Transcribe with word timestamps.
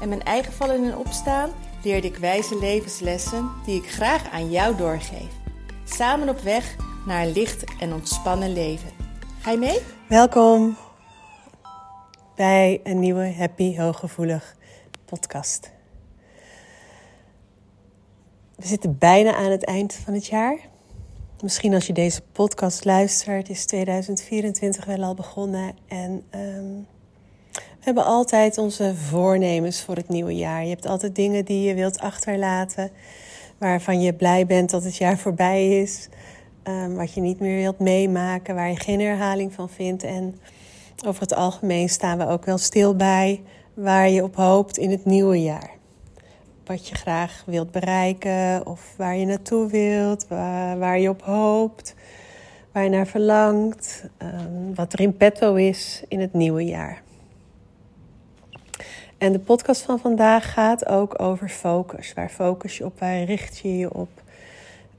en 0.00 0.08
mijn 0.08 0.22
eigen 0.22 0.52
vallen 0.52 0.84
en 0.84 0.96
opstaan 0.96 1.50
leerde 1.82 2.06
ik 2.06 2.16
wijze 2.16 2.58
levenslessen 2.58 3.50
die 3.64 3.82
ik 3.82 3.90
graag 3.90 4.30
aan 4.30 4.50
jou 4.50 4.76
doorgeef. 4.76 5.30
Samen 5.84 6.28
op 6.28 6.38
weg 6.38 6.76
naar 7.06 7.22
een 7.22 7.32
licht 7.32 7.64
en 7.80 7.92
ontspannen 7.92 8.52
leven. 8.52 8.90
Ga 9.40 9.50
je 9.50 9.58
mee? 9.58 9.78
Welkom 10.08 10.76
bij 12.34 12.80
een 12.84 12.98
nieuwe 12.98 13.32
Happy 13.32 13.76
Hooggevoelig 13.76 14.56
podcast. 15.04 15.70
We 18.56 18.66
zitten 18.66 18.98
bijna 18.98 19.34
aan 19.34 19.50
het 19.50 19.64
eind 19.64 19.94
van 19.94 20.14
het 20.14 20.26
jaar. 20.26 20.58
Misschien 21.42 21.74
als 21.74 21.86
je 21.86 21.92
deze 21.92 22.22
podcast 22.32 22.84
luistert, 22.84 23.48
is 23.48 23.66
2024 23.66 24.84
wel 24.84 25.02
al 25.02 25.14
begonnen. 25.14 25.74
En 25.88 26.24
ehm, 26.30 26.95
hebben 27.86 28.04
altijd 28.04 28.58
onze 28.58 28.94
voornemens 28.94 29.82
voor 29.82 29.96
het 29.96 30.08
nieuwe 30.08 30.34
jaar. 30.34 30.62
Je 30.62 30.68
hebt 30.68 30.86
altijd 30.86 31.14
dingen 31.14 31.44
die 31.44 31.62
je 31.62 31.74
wilt 31.74 31.98
achterlaten, 31.98 32.90
waarvan 33.58 34.00
je 34.00 34.14
blij 34.14 34.46
bent 34.46 34.70
dat 34.70 34.84
het 34.84 34.96
jaar 34.96 35.18
voorbij 35.18 35.80
is. 35.80 36.08
Um, 36.64 36.94
wat 36.94 37.12
je 37.12 37.20
niet 37.20 37.40
meer 37.40 37.56
wilt 37.56 37.78
meemaken, 37.78 38.54
waar 38.54 38.70
je 38.70 38.80
geen 38.80 39.00
herhaling 39.00 39.52
van 39.52 39.68
vindt. 39.68 40.02
En 40.02 40.38
over 41.06 41.20
het 41.20 41.34
algemeen 41.34 41.88
staan 41.88 42.18
we 42.18 42.26
ook 42.26 42.44
wel 42.44 42.58
stil 42.58 42.96
bij 42.96 43.42
waar 43.74 44.08
je 44.08 44.22
op 44.22 44.36
hoopt 44.36 44.78
in 44.78 44.90
het 44.90 45.04
nieuwe 45.04 45.42
jaar 45.42 45.74
wat 46.66 46.88
je 46.88 46.94
graag 46.94 47.42
wilt 47.46 47.70
bereiken 47.70 48.66
of 48.66 48.94
waar 48.96 49.16
je 49.16 49.26
naartoe 49.26 49.70
wilt, 49.70 50.26
waar, 50.28 50.98
je 50.98 51.08
op 51.08 51.22
hoopt, 51.22 51.94
waar 52.72 52.84
je 52.84 52.90
naar 52.90 53.06
verlangt, 53.06 54.04
um, 54.22 54.74
wat 54.74 54.92
er 54.92 55.00
in 55.00 55.16
petto 55.16 55.54
is 55.54 56.02
in 56.08 56.20
het 56.20 56.32
nieuwe 56.32 56.64
jaar. 56.64 57.02
En 59.18 59.32
de 59.32 59.38
podcast 59.38 59.82
van 59.82 59.98
vandaag 59.98 60.52
gaat 60.52 60.86
ook 60.86 61.20
over 61.20 61.48
focus. 61.48 62.12
Waar 62.12 62.28
focus 62.28 62.78
je 62.78 62.84
op? 62.84 62.98
Waar 62.98 63.22
richt 63.22 63.58
je 63.58 63.78
je 63.78 63.94
op? 63.94 64.22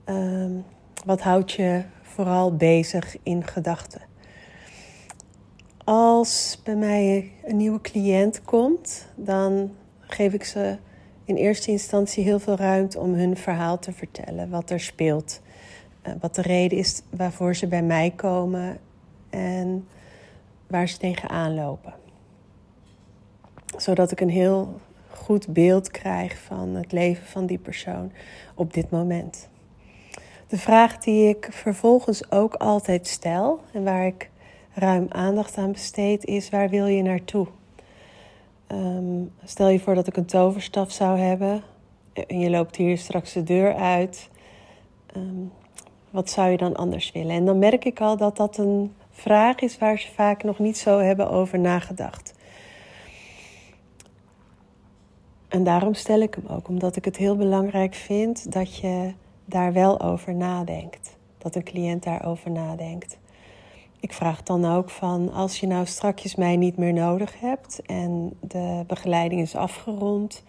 Um, 0.06 0.66
wat 1.06 1.22
houdt 1.22 1.52
je 1.52 1.84
vooral 2.02 2.56
bezig 2.56 3.18
in 3.24 3.44
gedachten? 3.48 4.02
Als 5.84 6.62
bij 6.64 6.76
mij 6.76 7.32
een 7.46 7.58
nieuwe 7.58 7.82
cliënt 7.82 8.42
komt, 8.42 9.08
dan 9.16 9.72
geef 10.00 10.34
ik 10.34 10.44
ze 10.44 10.78
in 11.24 11.36
eerste 11.36 11.72
instantie 11.72 12.24
heel 12.24 12.40
veel 12.40 12.56
ruimte 12.56 13.00
om 13.00 13.14
hun 13.14 13.38
verhaal 13.38 13.80
te 13.80 13.92
vertellen, 13.92 14.50
wat 14.50 14.70
er 14.70 14.80
speelt, 14.80 15.42
uh, 16.08 16.14
wat 16.20 16.36
de 16.36 16.42
reden 16.42 16.78
is 16.78 17.02
waarvoor 17.10 17.56
ze 17.56 17.68
bij 17.68 17.84
mij 17.84 18.14
komen 18.16 18.78
en 19.30 19.88
waar 20.68 20.88
ze 20.88 20.98
tegenaan 20.98 21.56
lopen. 21.56 21.94
Zodat 23.78 24.12
ik 24.12 24.22
een 24.22 24.30
heel 24.30 24.80
goed 25.10 25.48
beeld 25.48 25.92
krijg 25.92 26.38
van 26.38 26.76
het 26.76 26.92
leven 26.92 27.26
van 27.26 27.46
die 27.46 27.58
persoon 27.58 28.12
op 28.56 28.74
dit 28.74 28.90
moment. 28.90 29.50
De 30.48 30.58
vraag 30.58 30.98
die 30.98 31.30
ik 31.30 31.48
vervolgens 31.52 32.32
ook 32.32 32.54
altijd 32.54 33.08
stel 33.08 33.60
en 33.72 33.84
waar 33.84 34.06
ik 34.06 34.30
ruim 34.74 35.06
aandacht 35.10 35.58
aan 35.58 35.72
besteed 35.72 36.26
is: 36.26 36.50
waar 36.50 36.70
wil 36.70 36.86
je 36.86 37.02
naartoe? 37.02 37.48
Um, 38.72 39.32
stel 39.44 39.68
je 39.68 39.80
voor 39.80 39.96
dat 39.96 40.08
ik 40.08 40.18
een 40.18 40.26
toverstaf 40.26 40.92
zou 40.92 41.20
hebben 41.20 41.64
en 42.28 42.40
je 42.40 42.50
loopt 42.50 42.76
hier 42.76 42.98
straks 42.98 43.34
de 43.34 43.44
deur 43.44 43.76
uit. 43.76 44.30
Um, 45.16 45.52
wat 46.10 46.30
zou 46.30 46.50
je 46.50 46.58
dan 46.58 46.76
anders 46.76 47.12
willen? 47.12 47.36
En 47.36 47.46
dan 47.46 47.60
merk 47.60 47.86
ik 47.86 48.02
al 48.02 48.18
dat 48.18 48.38
dat 48.38 48.58
een 48.58 48.94
vraag 49.12 49.60
is 49.60 49.78
waar 49.78 50.00
ze 50.00 50.12
vaak 50.12 50.44
nog 50.44 50.60
niet 50.60 50.78
zo 50.78 51.00
hebben 51.00 51.30
over 51.30 51.60
nagedacht. 51.60 52.34
En 55.48 55.64
daarom 55.64 55.94
stel 55.94 56.20
ik 56.20 56.36
hem 56.36 56.56
ook, 56.56 56.68
omdat 56.68 56.96
ik 56.96 57.06
het 57.06 57.18
heel 57.18 57.36
belangrijk 57.36 57.96
vind 57.96 58.52
dat 58.52 58.78
je 58.78 59.14
daar 59.46 59.74
wel 59.74 60.02
over 60.02 60.36
nadenkt. 60.36 61.18
Dat 61.38 61.56
een 61.56 61.64
cliënt 61.64 62.04
daarover 62.04 62.52
nadenkt 62.52 63.18
ik 64.00 64.14
vraag 64.14 64.44
dan 64.44 64.66
ook 64.66 64.90
van 64.90 65.34
als 65.34 65.60
je 65.60 65.68
nou 65.68 65.86
strakjes 65.86 66.36
mij 66.36 66.56
niet 66.56 66.78
meer 66.78 66.94
nodig 66.94 67.40
hebt 67.40 67.82
en 67.86 68.34
de 68.42 68.84
begeleiding 68.88 69.42
is 69.42 69.56
afgerond, 69.56 70.44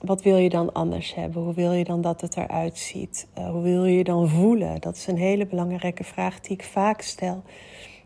wat 0.00 0.22
wil 0.22 0.36
je 0.36 0.48
dan 0.48 0.72
anders 0.72 1.14
hebben? 1.14 1.42
Hoe 1.42 1.54
wil 1.54 1.72
je 1.72 1.84
dan 1.84 2.00
dat 2.00 2.20
het 2.20 2.36
eruit 2.36 2.78
ziet? 2.78 3.28
Uh, 3.38 3.50
hoe 3.50 3.62
wil 3.62 3.84
je 3.84 3.96
je 3.96 4.04
dan 4.04 4.28
voelen? 4.28 4.80
Dat 4.80 4.96
is 4.96 5.06
een 5.06 5.16
hele 5.16 5.46
belangrijke 5.46 6.04
vraag 6.04 6.40
die 6.40 6.52
ik 6.52 6.64
vaak 6.64 7.00
stel. 7.00 7.42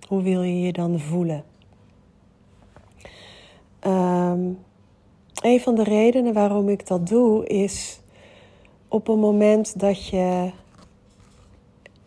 Hoe 0.08 0.22
wil 0.22 0.42
je 0.42 0.60
je 0.60 0.72
dan 0.72 0.98
voelen? 0.98 1.44
Een 5.46 5.60
van 5.60 5.74
de 5.74 5.84
redenen 5.84 6.32
waarom 6.32 6.68
ik 6.68 6.86
dat 6.86 7.08
doe 7.08 7.46
is 7.46 8.00
op 8.88 9.08
een 9.08 9.18
moment 9.18 9.80
dat 9.80 10.06
je 10.06 10.50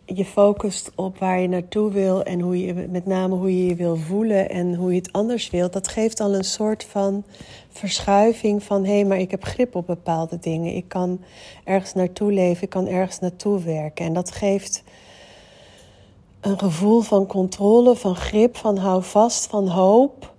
je 0.04 0.24
focust 0.24 0.92
op 0.94 1.18
waar 1.18 1.40
je 1.40 1.48
naartoe 1.48 1.90
wil 1.90 2.22
en 2.22 2.40
hoe 2.40 2.66
je, 2.66 2.74
met 2.74 3.06
name 3.06 3.34
hoe 3.34 3.58
je 3.58 3.66
je 3.66 3.74
wil 3.74 3.96
voelen 3.96 4.50
en 4.50 4.74
hoe 4.74 4.90
je 4.90 4.98
het 4.98 5.12
anders 5.12 5.50
wilt, 5.50 5.72
dat 5.72 5.88
geeft 5.88 6.20
al 6.20 6.34
een 6.34 6.44
soort 6.44 6.84
van 6.84 7.24
verschuiving 7.68 8.62
van 8.62 8.84
hé, 8.84 8.92
hey, 8.92 9.04
maar 9.04 9.18
ik 9.18 9.30
heb 9.30 9.44
grip 9.44 9.74
op 9.74 9.86
bepaalde 9.86 10.38
dingen. 10.38 10.74
Ik 10.74 10.88
kan 10.88 11.20
ergens 11.64 11.94
naartoe 11.94 12.32
leven, 12.32 12.62
ik 12.62 12.70
kan 12.70 12.86
ergens 12.86 13.18
naartoe 13.18 13.60
werken. 13.60 14.04
En 14.04 14.12
dat 14.12 14.30
geeft 14.30 14.82
een 16.40 16.58
gevoel 16.58 17.00
van 17.00 17.26
controle, 17.26 17.96
van 17.96 18.16
grip, 18.16 18.56
van 18.56 18.76
hou 18.76 19.02
vast, 19.02 19.46
van 19.46 19.68
hoop. 19.68 20.32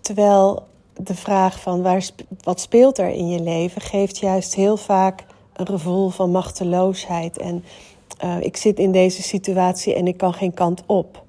Terwijl 0.00 0.66
de 0.98 1.14
vraag 1.14 1.60
van 1.60 1.82
waar, 1.82 2.08
wat 2.42 2.60
speelt 2.60 2.98
er 2.98 3.08
in 3.08 3.28
je 3.28 3.40
leven 3.40 3.80
geeft 3.80 4.18
juist 4.18 4.54
heel 4.54 4.76
vaak 4.76 5.24
een 5.52 5.66
gevoel 5.66 6.08
van 6.08 6.30
machteloosheid 6.30 7.38
en 7.38 7.64
uh, 8.24 8.36
ik 8.40 8.56
zit 8.56 8.78
in 8.78 8.92
deze 8.92 9.22
situatie 9.22 9.94
en 9.94 10.06
ik 10.06 10.16
kan 10.16 10.34
geen 10.34 10.54
kant 10.54 10.82
op. 10.86 11.24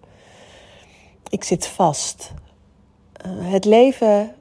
Ik 1.29 1.43
zit 1.43 1.67
vast. 1.67 2.33
Uh, 3.25 3.51
het 3.51 3.65
leven 3.65 4.35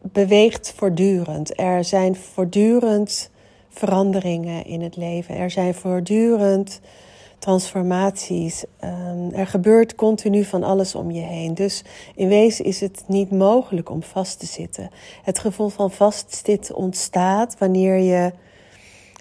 beweegt 0.00 0.72
voortdurend. 0.76 1.60
Er 1.60 1.84
zijn 1.84 2.16
voortdurend 2.16 3.30
veranderingen 3.68 4.66
in 4.66 4.82
het 4.82 4.96
leven. 4.96 5.36
Er 5.36 5.50
zijn 5.50 5.74
voortdurend 5.74 6.80
transformaties. 7.44 8.64
Um, 8.84 9.32
er 9.32 9.46
gebeurt 9.46 9.94
continu 9.94 10.44
van 10.44 10.62
alles 10.62 10.94
om 10.94 11.10
je 11.10 11.20
heen. 11.20 11.54
Dus 11.54 11.84
in 12.14 12.28
wezen 12.28 12.64
is 12.64 12.80
het 12.80 13.04
niet 13.06 13.30
mogelijk 13.30 13.90
om 13.90 14.02
vast 14.02 14.38
te 14.38 14.46
zitten. 14.46 14.90
Het 15.22 15.38
gevoel 15.38 15.68
van 15.68 15.90
vastzitten 15.90 16.74
ontstaat 16.74 17.58
wanneer 17.58 17.98
je 17.98 18.32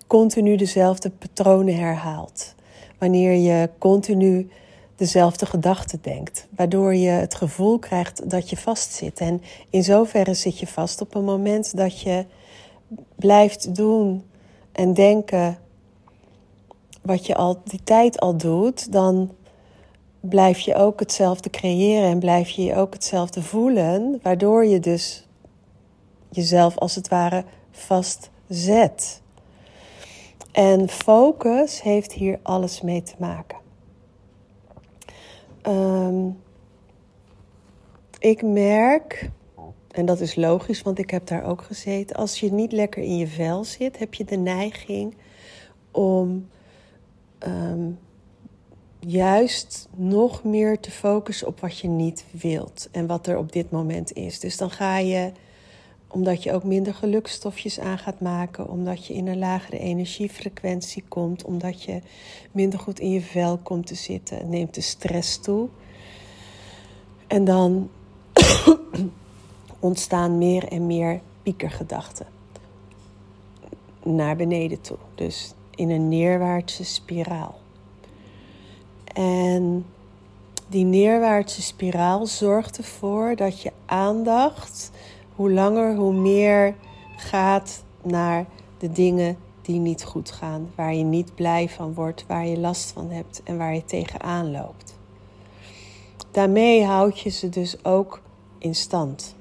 continu 0.08 0.56
dezelfde 0.56 1.10
patronen 1.10 1.76
herhaalt 1.76 2.56
wanneer 3.04 3.34
je 3.34 3.70
continu 3.78 4.50
dezelfde 4.96 5.46
gedachten 5.46 6.00
denkt, 6.02 6.48
waardoor 6.56 6.96
je 6.96 7.10
het 7.10 7.36
gevoel 7.36 7.80
krijgt 7.80 8.30
dat 8.30 8.50
je 8.50 8.58
vastzit. 8.58 9.20
En 9.20 9.42
in 9.70 9.84
zoverre 9.84 10.34
zit 10.34 10.60
je 10.60 10.68
vast 10.68 11.02
op 11.02 11.16
een 11.16 11.24
moment 11.24 11.78
dat 11.78 12.02
je 12.02 12.26
blijft 13.16 13.76
doen 13.76 14.24
en 14.72 14.94
denken 14.94 15.58
wat 17.04 17.26
je 17.26 17.36
al 17.36 17.62
die 17.64 17.84
tijd 17.84 18.20
al 18.20 18.38
doet, 18.38 18.92
dan 18.92 19.36
blijf 20.20 20.60
je 20.60 20.76
ook 20.76 21.00
hetzelfde 21.00 21.50
creëren 21.50 22.10
en 22.10 22.20
blijf 22.20 22.50
je 22.50 22.64
je 22.64 22.76
ook 22.76 22.94
hetzelfde 22.94 23.42
voelen, 23.42 24.20
waardoor 24.22 24.66
je 24.66 24.80
dus 24.80 25.28
jezelf 26.30 26.78
als 26.78 26.96
het 26.96 27.08
ware 27.08 27.44
vastzet. 27.72 29.22
En 30.52 30.90
focus 30.90 31.82
heeft 31.82 32.14
hier 32.14 32.40
alles 32.42 32.82
mee 32.82 33.04
te 33.04 33.16
maken. 33.18 33.58
Um, 35.68 36.42
ik 38.20 38.42
merk, 38.42 39.30
en 39.92 40.06
dat 40.06 40.20
is 40.20 40.36
logisch, 40.36 40.82
want 40.82 41.00
ik 41.00 41.10
heb 41.10 41.28
daar 41.28 41.46
ook 41.46 41.62
gezeten, 41.62 42.16
als 42.16 42.40
je 42.40 42.52
niet 42.52 42.72
lekker 42.72 43.04
in 43.04 43.18
je 43.18 43.28
vel 43.28 43.64
zit, 43.64 44.00
heb 44.00 44.14
je 44.14 44.24
de 44.24 44.38
neiging 44.38 45.16
om 45.92 46.48
um, 47.48 48.00
juist 49.00 49.88
nog 49.96 50.44
meer 50.44 50.80
te 50.80 50.92
focussen 50.92 51.48
op 51.48 51.60
wat 51.60 51.80
je 51.80 51.88
niet 51.88 52.26
wilt 52.32 52.88
en 52.92 53.08
wat 53.08 53.28
er 53.28 53.38
op 53.38 53.52
dit 53.52 53.72
moment 53.72 54.14
is. 54.14 54.40
Dus 54.40 54.58
dan 54.58 54.72
ga 54.72 54.98
je 54.98 55.32
omdat 56.08 56.44
je 56.44 56.54
ook 56.54 56.64
minder 56.64 56.94
gelukstofjes 56.94 57.80
aan 57.80 57.98
gaat 57.98 58.20
maken, 58.20 58.70
omdat 58.70 59.06
je 59.06 59.14
in 59.14 59.28
een 59.28 59.38
lagere 59.38 59.80
energiefrequentie 59.80 61.04
komt, 61.08 61.44
omdat 61.44 61.84
je 61.84 62.02
minder 62.52 62.80
goed 62.80 63.00
in 63.00 63.10
je 63.12 63.22
vel 63.22 63.58
komt 63.58 63.88
te 63.88 63.96
zitten, 63.96 64.50
neemt 64.50 64.74
de 64.74 64.82
stress 64.82 65.38
toe. 65.38 65.68
En 67.28 67.46
dan 67.46 67.90
ontstaan 69.80 70.38
meer 70.38 70.68
en 70.68 70.88
meer 70.88 71.22
piekergedachten 71.44 72.26
naar 74.04 74.36
beneden 74.36 74.82
toe. 74.82 74.98
Dus 75.16 75.54
in 75.76 75.90
een 75.90 76.10
neerwaartse 76.10 76.84
spiraal. 76.84 77.60
En 79.14 79.86
die 80.68 80.86
neerwaartse 80.86 81.62
spiraal 81.62 82.26
zorgt 82.26 82.78
ervoor 82.78 83.36
dat 83.36 83.62
je 83.62 83.72
aandacht 83.86 84.92
hoe 85.36 85.52
langer 85.52 85.96
hoe 85.96 86.14
meer 86.14 86.76
gaat 87.16 87.84
naar 88.02 88.46
de 88.78 88.92
dingen 88.92 89.38
die 89.62 89.80
niet 89.80 90.04
goed 90.04 90.32
gaan, 90.32 90.72
waar 90.76 90.94
je 90.94 91.04
niet 91.04 91.36
blij 91.36 91.70
van 91.70 91.94
wordt, 91.94 92.26
waar 92.28 92.48
je 92.48 92.60
last 92.60 92.92
van 92.92 93.10
hebt 93.10 93.42
en 93.44 93.58
waar 93.58 93.76
je 93.76 93.86
tegenaan 93.86 94.52
loopt. 94.52 94.98
Daarmee 96.32 96.84
houd 96.84 97.20
je 97.20 97.30
ze 97.30 97.50
dus 97.50 97.86
ook 97.86 98.22
in 98.58 98.76
stand. 98.76 99.36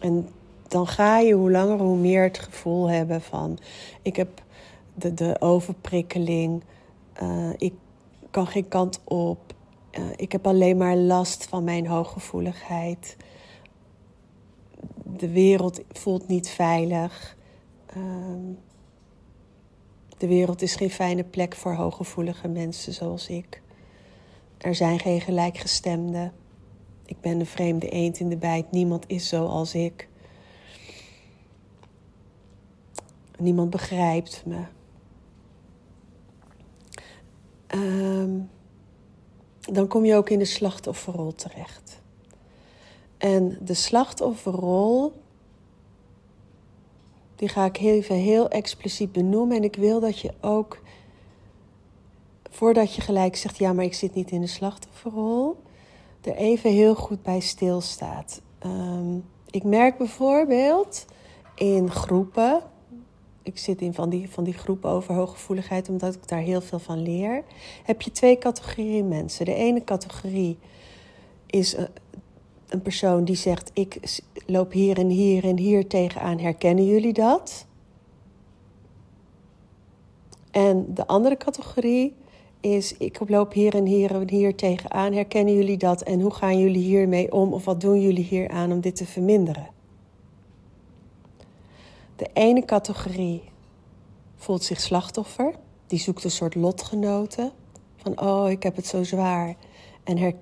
En 0.00 0.28
dan 0.68 0.86
ga 0.86 1.18
je 1.18 1.32
hoe 1.32 1.50
langer 1.50 1.78
hoe 1.78 1.96
meer 1.96 2.22
het 2.22 2.38
gevoel 2.38 2.90
hebben 2.90 3.22
van 3.22 3.58
ik 4.02 4.16
heb 4.16 4.42
de, 4.94 5.14
de 5.14 5.36
overprikkeling, 5.40 6.64
uh, 7.22 7.50
ik 7.56 7.74
kan 8.30 8.46
geen 8.46 8.68
kant 8.68 9.00
op, 9.04 9.54
uh, 9.98 10.04
ik 10.16 10.32
heb 10.32 10.46
alleen 10.46 10.76
maar 10.76 10.96
last 10.96 11.44
van 11.44 11.64
mijn 11.64 11.86
hooggevoeligheid. 11.86 13.16
De 15.04 15.28
wereld 15.30 15.80
voelt 15.88 16.28
niet 16.28 16.48
veilig. 16.48 17.36
Uh, 17.96 18.04
de 20.18 20.26
wereld 20.26 20.62
is 20.62 20.74
geen 20.74 20.90
fijne 20.90 21.24
plek 21.24 21.54
voor 21.54 21.74
hooggevoelige 21.74 22.48
mensen 22.48 22.92
zoals 22.92 23.28
ik. 23.28 23.62
Er 24.58 24.74
zijn 24.74 24.98
geen 24.98 25.20
gelijkgestemden. 25.20 26.32
Ik 27.06 27.20
ben 27.20 27.40
een 27.40 27.46
vreemde 27.46 27.88
eend 27.88 28.20
in 28.20 28.28
de 28.28 28.36
bijt. 28.36 28.70
Niemand 28.70 29.04
is 29.06 29.28
zoals 29.28 29.74
ik. 29.74 30.08
Niemand 33.38 33.70
begrijpt 33.70 34.42
me. 34.46 34.64
Um, 37.74 38.50
dan 39.60 39.86
kom 39.86 40.04
je 40.04 40.14
ook 40.14 40.30
in 40.30 40.38
de 40.38 40.44
slachtofferrol 40.44 41.34
terecht. 41.34 42.00
En 43.18 43.58
de 43.60 43.74
slachtofferrol, 43.74 45.12
die 47.36 47.48
ga 47.48 47.64
ik 47.64 47.78
even 47.78 48.16
heel 48.16 48.48
expliciet 48.48 49.12
benoemen. 49.12 49.56
En 49.56 49.64
ik 49.64 49.76
wil 49.76 50.00
dat 50.00 50.18
je 50.18 50.32
ook, 50.40 50.82
voordat 52.50 52.94
je 52.94 53.00
gelijk 53.00 53.36
zegt, 53.36 53.58
ja, 53.58 53.72
maar 53.72 53.84
ik 53.84 53.94
zit 53.94 54.14
niet 54.14 54.30
in 54.30 54.40
de 54.40 54.46
slachtofferrol, 54.46 55.62
er 56.20 56.34
even 56.34 56.70
heel 56.70 56.94
goed 56.94 57.22
bij 57.22 57.40
stilstaat. 57.40 58.40
Um, 58.66 59.24
ik 59.50 59.64
merk 59.64 59.98
bijvoorbeeld 59.98 61.04
in 61.54 61.90
groepen, 61.90 62.62
ik 63.42 63.58
zit 63.58 63.80
in 63.80 63.94
van 63.94 64.10
die, 64.10 64.30
van 64.30 64.44
die 64.44 64.52
groep 64.52 64.84
over 64.84 65.14
hooggevoeligheid, 65.14 65.88
omdat 65.88 66.14
ik 66.14 66.28
daar 66.28 66.40
heel 66.40 66.60
veel 66.60 66.78
van 66.78 67.02
leer. 67.02 67.44
Heb 67.84 68.02
je 68.02 68.10
twee 68.10 68.38
categorieën 68.38 69.08
mensen. 69.08 69.44
De 69.44 69.54
ene 69.54 69.84
categorie 69.84 70.58
is 71.46 71.76
een, 71.76 71.88
een 72.68 72.82
persoon 72.82 73.24
die 73.24 73.36
zegt: 73.36 73.70
Ik 73.74 74.20
loop 74.46 74.72
hier 74.72 74.98
en 74.98 75.08
hier 75.08 75.44
en 75.44 75.58
hier 75.58 75.86
tegenaan. 75.86 76.38
Herkennen 76.38 76.86
jullie 76.86 77.12
dat? 77.12 77.66
En 80.50 80.94
de 80.94 81.06
andere 81.06 81.36
categorie 81.36 82.14
is: 82.60 82.96
Ik 82.96 83.28
loop 83.28 83.52
hier 83.52 83.74
en 83.74 83.86
hier 83.86 84.14
en 84.14 84.30
hier 84.30 84.54
tegenaan. 84.54 85.12
Herkennen 85.12 85.54
jullie 85.54 85.76
dat? 85.76 86.02
En 86.02 86.20
hoe 86.20 86.34
gaan 86.34 86.58
jullie 86.58 86.82
hiermee 86.82 87.32
om? 87.32 87.52
Of 87.52 87.64
wat 87.64 87.80
doen 87.80 88.00
jullie 88.00 88.24
hier 88.24 88.48
aan 88.48 88.72
om 88.72 88.80
dit 88.80 88.96
te 88.96 89.06
verminderen? 89.06 89.71
De 92.16 92.30
ene 92.32 92.64
categorie 92.64 93.42
voelt 94.36 94.64
zich 94.64 94.80
slachtoffer. 94.80 95.54
Die 95.86 95.98
zoekt 95.98 96.24
een 96.24 96.30
soort 96.30 96.54
lotgenoten. 96.54 97.52
Van 97.96 98.20
oh, 98.20 98.50
ik 98.50 98.62
heb 98.62 98.76
het 98.76 98.86
zo 98.86 99.04
zwaar. 99.04 99.56
En 100.04 100.34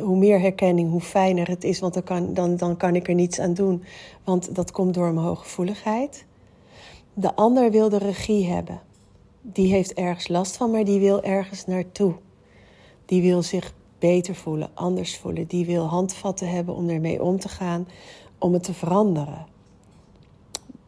hoe 0.00 0.16
meer 0.16 0.40
herkenning, 0.40 0.90
hoe 0.90 1.00
fijner 1.00 1.48
het 1.48 1.64
is. 1.64 1.78
Want 1.78 1.94
dan 1.94 2.02
kan, 2.02 2.34
dan, 2.34 2.56
dan 2.56 2.76
kan 2.76 2.94
ik 2.94 3.08
er 3.08 3.14
niets 3.14 3.38
aan 3.38 3.54
doen. 3.54 3.84
Want 4.24 4.54
dat 4.54 4.70
komt 4.70 4.94
door 4.94 5.12
mijn 5.12 5.26
hooggevoeligheid. 5.26 6.24
De 7.14 7.34
ander 7.34 7.70
wil 7.70 7.88
de 7.88 7.98
regie 7.98 8.46
hebben. 8.46 8.80
Die 9.40 9.72
heeft 9.72 9.92
ergens 9.92 10.28
last 10.28 10.56
van, 10.56 10.70
maar 10.70 10.84
die 10.84 11.00
wil 11.00 11.22
ergens 11.22 11.66
naartoe. 11.66 12.14
Die 13.04 13.22
wil 13.22 13.42
zich 13.42 13.74
beter 13.98 14.34
voelen, 14.34 14.70
anders 14.74 15.18
voelen. 15.18 15.46
Die 15.46 15.66
wil 15.66 15.86
handvatten 15.86 16.48
hebben 16.48 16.74
om 16.74 16.88
ermee 16.88 17.22
om 17.22 17.38
te 17.38 17.48
gaan, 17.48 17.88
om 18.38 18.52
het 18.52 18.62
te 18.62 18.74
veranderen 18.74 19.50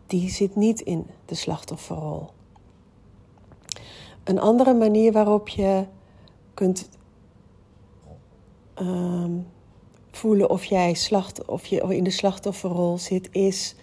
die 0.07 0.31
zit 0.31 0.57
niet 0.57 0.81
in 0.81 1.07
de 1.25 1.35
slachtofferrol. 1.35 2.31
Een 4.25 4.41
andere 4.41 4.75
manier 4.75 5.13
waarop 5.13 5.49
je 5.49 5.85
kunt 6.55 6.89
ehm, 8.75 9.33
voelen 10.11 10.51
of 10.51 10.65
jij 10.65 10.95
slacht, 10.95 11.45
of 11.45 11.67
je 11.67 11.97
in 11.97 12.05
de 12.05 12.11
slachtofferrol 12.11 12.99
zit, 12.99 13.29
is 13.33 13.75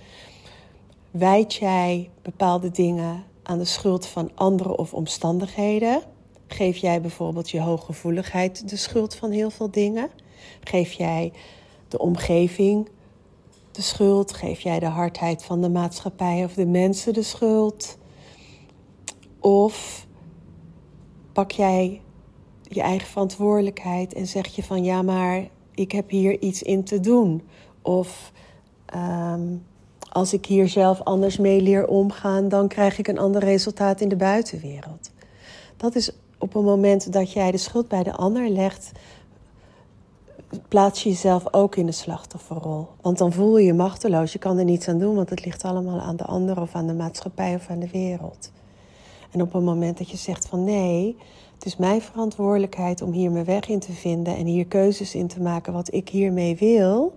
wijd 1.12 1.54
jij 1.54 2.10
bepaalde 2.22 2.72
dingen 2.72 3.24
aan 3.44 3.58
de 3.58 3.66
schuld 3.66 4.06
van 4.06 4.32
anderen 4.36 4.78
of 4.78 4.94
omstandigheden? 4.94 6.02
Geef 6.48 6.78
jij 6.78 7.02
bijvoorbeeld 7.02 7.50
je 7.50 7.62
hooggevoeligheid 7.62 8.70
de 8.70 8.76
schuld 8.76 9.16
van 9.16 9.32
heel 9.32 9.50
veel 9.50 9.72
dingen? 9.72 10.10
Geef 10.64 10.92
jij 10.92 11.34
de 11.88 12.00
omgeving 12.00 12.90
de 13.72 13.82
schuld? 13.82 14.34
Geef 14.34 14.60
jij 14.60 14.80
de 14.80 14.86
hardheid 14.86 15.44
van 15.44 15.62
de 15.62 15.70
maatschappij 15.70 16.44
of 16.44 16.54
de 16.54 16.66
mensen 16.66 17.14
de 17.14 17.24
schuld? 17.24 17.98
Of 19.40 20.08
pak 21.34 21.52
jij 21.52 22.02
je 22.62 22.82
eigen 22.82 23.08
verantwoordelijkheid 23.08 24.14
en 24.14 24.28
zeg 24.28 24.56
je 24.56 24.64
van 24.64 24.84
ja, 24.84 25.02
maar 25.02 25.48
ik 25.74 25.92
heb 25.92 26.10
hier 26.10 26.42
iets 26.42 26.64
in 26.64 26.84
te 26.84 27.00
doen? 27.00 27.42
Of 27.82 28.32
ehm, 28.86 29.56
als 30.12 30.34
ik 30.34 30.46
hier 30.46 30.68
zelf 30.68 31.02
anders 31.02 31.38
mee 31.38 31.62
leer 31.62 31.88
omgaan, 31.88 32.50
dan 32.50 32.68
krijg 32.68 32.98
ik 32.98 33.08
een 33.08 33.20
ander 33.20 33.44
resultaat 33.44 34.02
in 34.02 34.10
de 34.10 34.16
buitenwereld. 34.16 35.12
Dat 35.78 35.96
is 35.96 36.12
op 36.38 36.56
een 36.56 36.64
moment 36.64 37.14
dat 37.14 37.32
jij 37.32 37.52
de 37.52 37.58
schuld 37.58 37.88
bij 37.88 38.04
de 38.04 38.14
ander 38.14 38.50
legt, 38.50 38.92
plaats 40.68 41.04
je 41.04 41.10
jezelf 41.10 41.54
ook 41.54 41.76
in 41.76 41.86
de 41.86 41.92
slachtofferrol. 41.92 42.88
Want 43.02 43.18
dan 43.18 43.32
voel 43.32 43.58
je 43.58 43.66
je 43.66 43.74
machteloos. 43.74 44.34
Je 44.34 44.40
kan 44.40 44.58
er 44.58 44.66
niets 44.66 44.88
aan 44.88 45.00
doen, 45.00 45.16
want 45.16 45.30
het 45.30 45.46
ligt 45.46 45.64
allemaal 45.64 46.00
aan 46.00 46.16
de 46.16 46.26
ander 46.26 46.62
of 46.62 46.76
aan 46.76 46.88
de 46.88 46.94
maatschappij 46.94 47.56
of 47.56 47.70
aan 47.70 47.80
de 47.80 47.90
wereld. 47.90 48.52
En 49.32 49.42
op 49.42 49.54
een 49.54 49.64
moment 49.64 49.98
dat 49.98 50.10
je 50.10 50.18
zegt 50.18 50.48
van 50.48 50.64
nee, 50.64 51.18
het 51.54 51.66
is 51.66 51.78
mijn 51.78 52.02
verantwoordelijkheid 52.02 53.02
om 53.02 53.12
hier 53.12 53.32
mijn 53.32 53.46
weg 53.46 53.70
in 53.70 53.80
te 53.80 53.92
vinden 53.92 54.36
en 54.36 54.46
hier 54.46 54.66
keuzes 54.66 55.16
in 55.16 55.28
te 55.28 55.42
maken 55.42 55.74
wat 55.74 55.94
ik 55.94 56.10
hiermee 56.10 56.56
wil 56.56 57.14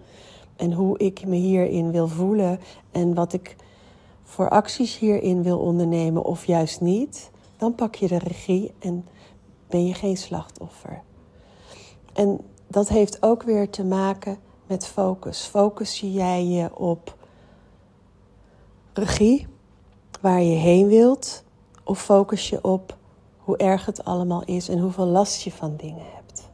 en 0.56 0.72
hoe 0.72 0.98
ik 0.98 1.26
me 1.26 1.36
hierin 1.36 1.90
wil 1.90 2.08
voelen 2.08 2.60
en 2.92 3.14
wat 3.14 3.32
ik 3.32 3.56
voor 4.22 4.48
acties 4.48 4.98
hierin 4.98 5.42
wil 5.42 5.58
ondernemen 5.58 6.24
of 6.24 6.46
juist 6.46 6.80
niet, 6.80 7.30
dan 7.56 7.74
pak 7.74 7.94
je 7.94 8.08
de 8.08 8.18
regie 8.18 8.72
en 8.78 9.04
ben 9.66 9.86
je 9.86 9.94
geen 9.94 10.16
slachtoffer. 10.16 11.02
En 12.12 12.40
dat 12.74 12.88
heeft 12.88 13.22
ook 13.22 13.42
weer 13.42 13.70
te 13.70 13.84
maken 13.84 14.38
met 14.66 14.86
focus. 14.86 15.40
Focus 15.40 16.00
jij 16.00 16.44
je 16.44 16.76
op 16.76 17.16
regie, 18.92 19.46
waar 20.20 20.42
je 20.42 20.54
heen 20.54 20.86
wilt, 20.86 21.44
of 21.84 22.02
focus 22.02 22.48
je 22.48 22.64
op 22.64 22.96
hoe 23.38 23.56
erg 23.56 23.86
het 23.86 24.04
allemaal 24.04 24.44
is 24.44 24.68
en 24.68 24.78
hoeveel 24.78 25.06
last 25.06 25.42
je 25.42 25.52
van 25.52 25.76
dingen 25.76 26.04
hebt. 26.14 26.50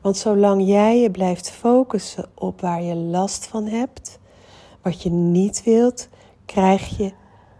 Want 0.00 0.16
zolang 0.16 0.66
jij 0.66 1.00
je 1.00 1.10
blijft 1.10 1.50
focussen 1.50 2.28
op 2.34 2.60
waar 2.60 2.82
je 2.82 2.94
last 2.94 3.46
van 3.46 3.64
hebt, 3.64 4.18
wat 4.82 5.02
je 5.02 5.10
niet 5.10 5.62
wilt, 5.62 6.08
krijg 6.44 6.96
je 6.96 7.12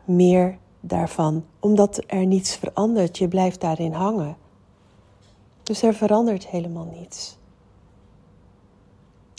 meer 0.04 0.58
daarvan, 0.80 1.44
omdat 1.60 2.02
er 2.06 2.26
niets 2.26 2.56
verandert. 2.56 3.18
Je 3.18 3.28
blijft 3.28 3.60
daarin 3.60 3.92
hangen. 3.92 4.36
Dus 5.62 5.82
er 5.82 5.94
verandert 5.94 6.46
helemaal 6.46 6.88
niets. 6.98 7.36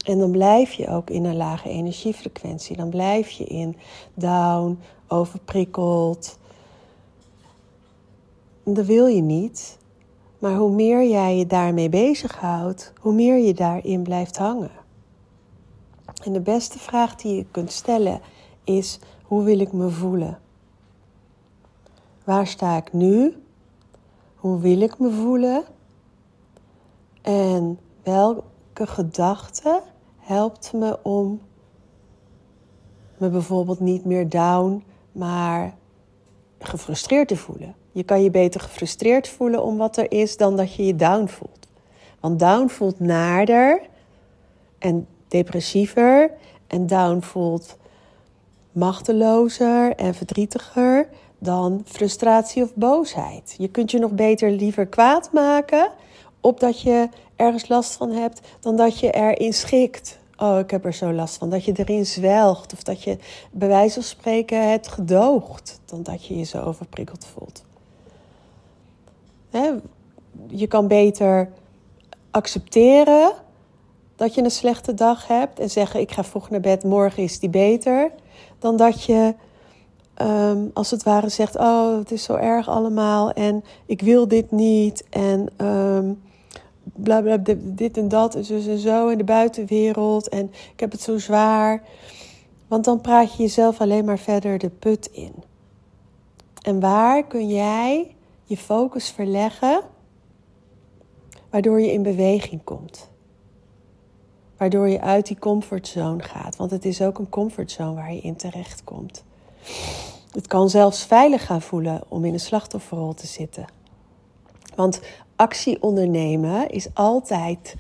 En 0.06 0.18
dan 0.18 0.32
blijf 0.32 0.74
je 0.74 0.88
ook 0.88 1.10
in 1.10 1.26
een 1.26 1.36
lage 1.36 1.70
energiefrequentie. 1.70 2.78
Dan 2.78 2.90
blijf 2.90 3.30
je 3.30 3.44
in 3.44 3.78
down, 4.14 4.80
overprikkeld. 5.08 6.38
Dat 8.64 8.86
wil 8.86 9.06
je 9.06 9.22
niet. 9.22 9.78
Maar 10.40 10.56
hoe 10.56 10.72
meer 10.72 11.10
jij 11.10 11.38
je 11.38 11.48
daarmee 11.48 11.90
bezighoudt, 11.90 12.94
hoe 13.00 13.14
meer 13.14 13.38
je 13.38 13.54
daarin 13.54 14.04
blijft 14.04 14.38
hangen. 14.38 14.72
En 16.24 16.34
de 16.34 16.42
beste 16.42 16.80
vraag 16.80 17.16
die 17.16 17.36
je 17.36 17.46
kunt 17.52 17.72
stellen 17.72 18.22
is 18.64 19.00
hoe 19.24 19.44
wil 19.44 19.60
ik 19.60 19.72
me 19.72 19.90
voelen? 19.90 20.40
Waar 22.24 22.48
sta 22.48 22.78
ik 22.78 22.94
nu? 22.94 23.44
Hoe 24.36 24.60
wil 24.60 24.82
ik 24.82 25.00
me 25.00 25.12
voelen? 25.12 25.64
En 27.22 27.80
welke 28.04 28.88
gedachte 28.88 29.82
helpt 30.26 30.74
me 30.74 30.98
om 31.04 31.42
me 33.18 33.30
bijvoorbeeld 33.30 33.80
niet 33.80 34.06
meer 34.06 34.30
down, 34.30 34.84
maar 35.12 35.74
gefrustreerd 36.60 37.28
te 37.28 37.38
voelen? 37.38 37.76
Je 37.92 38.04
kan 38.04 38.24
je 38.24 38.32
beter 38.32 38.62
gefrustreerd 38.62 39.28
voelen 39.28 39.64
om 39.64 39.78
wat 39.78 39.98
er 39.98 40.12
is 40.12 40.38
dan 40.38 40.56
dat 40.56 40.76
je 40.76 40.86
je 40.86 40.96
down 40.96 41.28
voelt. 41.28 41.68
Want 42.20 42.40
down 42.40 42.68
voelt 42.68 43.00
naarder 43.00 43.82
en 44.80 45.08
depressiever. 45.28 46.32
En 46.68 46.88
down 46.88 47.22
voelt 47.22 47.78
machtelozer 48.72 49.96
en 49.96 50.14
verdrietiger 50.14 51.10
dan 51.40 51.82
frustratie 51.86 52.64
of 52.64 52.76
boosheid. 52.76 53.56
Je 53.58 53.68
kunt 53.68 53.92
je 53.92 54.00
nog 54.00 54.12
beter 54.12 54.52
liever 54.52 54.86
kwaad 54.86 55.32
maken 55.32 55.92
opdat 56.46 56.82
je 56.82 57.10
ergens 57.36 57.68
last 57.68 57.96
van 57.96 58.12
hebt, 58.12 58.42
dan 58.60 58.76
dat 58.76 59.00
je 59.00 59.12
erin 59.12 59.54
schikt. 59.54 60.20
Oh, 60.38 60.60
ik 60.60 60.72
heb 60.72 60.86
er 60.86 60.94
zo 60.94 61.14
last 61.14 61.38
van. 61.38 61.50
Dat 61.50 61.66
je 61.66 61.74
erin 61.76 62.06
zwelgt 62.06 62.74
of 62.74 62.84
dat 62.84 63.04
je 63.04 63.18
bij 63.52 63.68
wijze 63.68 63.94
van 63.94 64.04
spreken 64.04 64.72
het 64.72 64.88
gedoogt, 64.88 65.80
dan 65.86 66.04
dat 66.04 66.26
je 66.26 66.38
je 66.38 66.44
zo 66.44 66.62
overprikkeld 66.62 67.26
voelt. 67.26 67.64
Je 70.48 70.68
kan 70.68 70.88
beter 70.88 71.52
accepteren 72.32 73.32
dat 74.16 74.34
je 74.34 74.44
een 74.44 74.52
slechte 74.52 74.94
dag 74.94 75.28
hebt 75.28 75.60
en 75.60 75.70
zeggen: 75.70 76.00
Ik 76.00 76.12
ga 76.12 76.24
vroeg 76.24 76.50
naar 76.50 76.60
bed, 76.60 76.84
morgen 76.84 77.24
is 77.24 77.40
die 77.40 77.50
beter. 77.50 78.12
Dan 78.60 78.78
dat 78.78 79.04
je 79.04 79.36
Ehm, 80.16 80.66
als 80.74 80.92
het 80.92 81.04
ware 81.04 81.30
zegt: 81.30 81.58
Oh, 81.58 81.98
het 81.98 82.12
is 82.12 82.24
zo 82.24 82.36
erg 82.36 82.70
allemaal 82.70 83.32
en 83.32 83.64
ik 83.86 84.02
wil 84.02 84.28
dit 84.28 84.52
niet. 84.52 85.04
En 85.10 85.66
um, 85.66 86.22
bla 86.96 87.22
bla, 87.22 87.38
dit 87.58 87.98
en 87.98 88.08
dat 88.08 88.36
en 88.36 88.46
zo 88.46 88.54
en 88.54 88.78
zo 88.78 89.08
in 89.08 89.18
de 89.18 89.24
buitenwereld. 89.24 90.30
En 90.30 90.52
ik 90.74 90.80
heb 90.80 90.92
het 90.92 91.02
zo 91.02 91.18
zwaar. 91.18 91.84
Want 92.68 92.86
dan 92.86 93.02
praat 93.02 93.36
je 93.36 93.44
jezelf 93.44 93.82
alleen 93.82 94.06
maar 94.06 94.20
verder 94.20 94.58
de 94.58 94.70
put 94.70 95.06
in. 95.06 95.34
En 96.62 96.80
waar 96.80 97.24
kun 97.24 97.48
jij 97.48 98.16
je 98.44 98.58
focus 98.58 99.10
verleggen, 99.10 99.82
waardoor 101.50 101.82
je 101.82 101.92
in 101.92 102.04
beweging 102.04 102.64
komt? 102.64 103.10
Waardoor 104.58 104.90
je 104.90 105.02
uit 105.02 105.28
die 105.28 105.40
comfortzone 105.40 106.24
gaat. 106.24 106.56
Want 106.56 106.72
het 106.72 106.86
is 106.86 107.02
ook 107.02 107.18
een 107.18 107.30
comfortzone 107.30 107.94
waar 107.94 108.14
je 108.14 108.22
in 108.22 108.36
terecht 108.36 108.84
komt. 108.84 109.24
Het 110.32 110.48
kan 110.48 110.70
zelfs 110.70 111.06
veilig 111.06 111.46
gaan 111.46 111.62
voelen 111.62 112.02
om 112.08 112.26
in 112.26 112.34
een 112.34 112.40
slachtofferrol 112.40 113.14
te 113.14 113.28
zitten. 113.28 113.66
Want 114.76 115.02
actie 115.36 115.82
ondernemen 115.82 116.70
is 116.70 116.88
altijd 116.94 117.76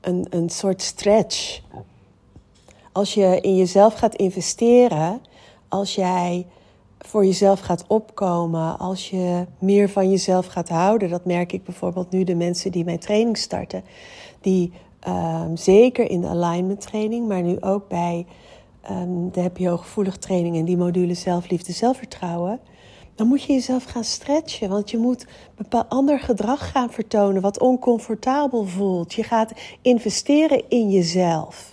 een, 0.00 0.26
een 0.30 0.48
soort 0.48 0.82
stretch. 0.82 1.60
Als 2.92 3.14
je 3.14 3.40
in 3.40 3.56
jezelf 3.56 3.94
gaat 3.94 4.14
investeren, 4.14 5.20
als 5.68 5.94
jij 5.94 6.46
voor 6.98 7.24
jezelf 7.24 7.60
gaat 7.60 7.84
opkomen, 7.86 8.78
als 8.78 9.10
je 9.10 9.46
meer 9.58 9.88
van 9.88 10.10
jezelf 10.10 10.46
gaat 10.46 10.68
houden, 10.68 11.10
dat 11.10 11.24
merk 11.24 11.52
ik 11.52 11.64
bijvoorbeeld 11.64 12.10
nu 12.10 12.24
de 12.24 12.34
mensen 12.34 12.72
die 12.72 12.84
mijn 12.84 12.98
training 12.98 13.36
starten, 13.36 13.84
die 14.40 14.72
ehm, 15.00 15.56
zeker 15.56 16.10
in 16.10 16.20
de 16.20 16.26
alignment 16.26 16.80
training, 16.80 17.28
maar 17.28 17.42
nu 17.42 17.60
ook 17.60 17.88
bij 17.88 18.26
um, 18.90 19.30
de 19.32 19.50
je 19.54 19.76
gevoelig 19.76 20.16
training 20.16 20.56
en 20.56 20.64
die 20.64 20.76
module 20.76 21.14
zelfliefde, 21.14 21.72
zelfvertrouwen. 21.72 22.60
Dan 23.14 23.26
moet 23.26 23.42
je 23.42 23.52
jezelf 23.52 23.84
gaan 23.84 24.04
stretchen, 24.04 24.68
want 24.68 24.90
je 24.90 24.98
moet 24.98 25.26
bepaald 25.56 25.88
ander 25.88 26.20
gedrag 26.20 26.70
gaan 26.70 26.90
vertonen 26.90 27.42
wat 27.42 27.60
oncomfortabel 27.60 28.64
voelt. 28.64 29.14
Je 29.14 29.22
gaat 29.22 29.52
investeren 29.82 30.68
in 30.68 30.90
jezelf. 30.90 31.72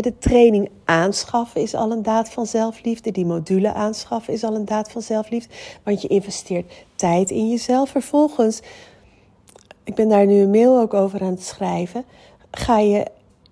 de 0.00 0.18
training 0.18 0.70
aanschaffen 0.84 1.60
is 1.60 1.74
al 1.74 1.90
een 1.92 2.02
daad 2.02 2.28
van 2.28 2.46
zelfliefde. 2.46 3.10
Die 3.10 3.26
module 3.26 3.72
aanschaffen 3.72 4.32
is 4.32 4.44
al 4.44 4.54
een 4.54 4.64
daad 4.64 4.90
van 4.90 5.02
zelfliefde. 5.02 5.54
Want 5.82 6.02
je 6.02 6.08
investeert 6.08 6.72
tijd 6.94 7.30
in 7.30 7.48
jezelf. 7.48 7.90
Vervolgens, 7.90 8.60
ik 9.84 9.94
ben 9.94 10.08
daar 10.08 10.26
nu 10.26 10.40
een 10.40 10.50
mail 10.50 10.80
ook 10.80 10.94
over 10.94 11.20
aan 11.20 11.30
het 11.30 11.42
schrijven. 11.42 12.04
Ga 12.50 12.78
je 12.78 13.06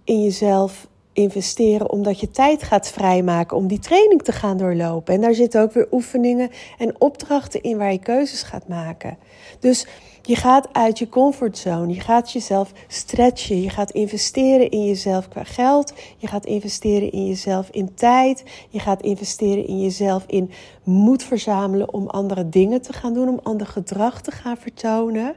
in 0.05 0.23
jezelf 0.23 0.87
investeren 1.15 1.91
omdat 1.91 2.21
je 2.21 2.31
tijd 2.31 2.63
gaat 2.63 2.89
vrijmaken 2.89 3.57
om 3.57 3.67
die 3.67 3.79
training 3.79 4.23
te 4.23 4.33
gaan 4.33 4.57
doorlopen. 4.57 5.15
En 5.15 5.21
daar 5.21 5.35
zitten 5.35 5.63
ook 5.63 5.73
weer 5.73 5.89
oefeningen 5.93 6.51
en 6.79 7.01
opdrachten 7.01 7.63
in 7.63 7.79
waar 7.79 7.93
je 7.93 7.99
keuzes 7.99 8.43
gaat 8.43 8.69
maken. 8.69 9.17
Dus 9.61 9.87
je 10.23 10.37
gaat 10.37 10.69
uit 10.73 10.99
je 10.99 11.09
comfortzone, 11.09 11.95
je 11.95 12.01
gaat 12.01 12.33
jezelf 12.33 12.73
stretchen, 12.89 13.63
je 13.63 13.71
gaat 13.71 13.91
investeren 13.91 14.71
in 14.71 14.85
jezelf 14.85 15.29
qua 15.29 15.45
geld, 15.45 15.93
je 16.17 16.27
gaat 16.27 16.47
investeren 16.47 17.13
in 17.13 17.27
jezelf 17.27 17.69
in 17.71 17.95
tijd, 17.95 18.45
je 18.69 18.79
gaat 18.79 19.03
investeren 19.03 19.67
in 19.67 19.81
jezelf 19.81 20.25
in 20.27 20.51
moed 20.83 21.23
verzamelen 21.23 21.93
om 21.93 22.07
andere 22.07 22.49
dingen 22.49 22.83
te 22.83 22.93
gaan 22.93 23.15
doen, 23.15 23.29
om 23.29 23.41
ander 23.43 23.67
gedrag 23.67 24.21
te 24.21 24.31
gaan 24.31 24.57
vertonen. 24.57 25.35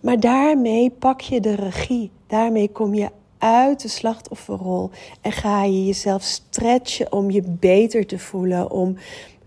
Maar 0.00 0.20
daarmee 0.20 0.90
pak 0.90 1.20
je 1.20 1.40
de 1.40 1.54
regie, 1.54 2.10
daarmee 2.26 2.68
kom 2.68 2.94
je 2.94 3.10
uit 3.44 3.82
de 3.82 3.88
slachtofferrol 3.88 4.90
en 5.20 5.32
ga 5.32 5.64
je 5.64 5.86
jezelf 5.86 6.22
stretchen 6.22 7.12
om 7.12 7.30
je 7.30 7.42
beter 7.46 8.06
te 8.06 8.18
voelen, 8.18 8.70
om 8.70 8.96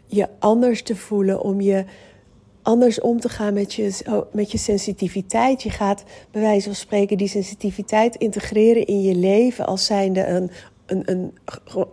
je 0.05 0.27
anders 0.39 0.83
te 0.83 0.95
voelen, 0.95 1.41
om 1.41 1.61
je 1.61 1.85
anders 2.61 3.01
om 3.01 3.19
te 3.19 3.29
gaan 3.29 3.53
met 3.53 3.73
je, 3.73 3.99
oh, 4.09 4.21
met 4.33 4.51
je 4.51 4.57
sensitiviteit. 4.57 5.63
Je 5.63 5.69
gaat 5.69 6.03
bij 6.31 6.41
wijze 6.41 6.65
van 6.65 6.75
spreken 6.75 7.17
die 7.17 7.27
sensitiviteit 7.27 8.15
integreren 8.15 8.85
in 8.85 9.01
je 9.01 9.15
leven 9.15 9.65
als 9.65 9.85
zijnde 9.85 10.25
een, 10.25 10.51
een, 10.85 11.11
een, 11.11 11.33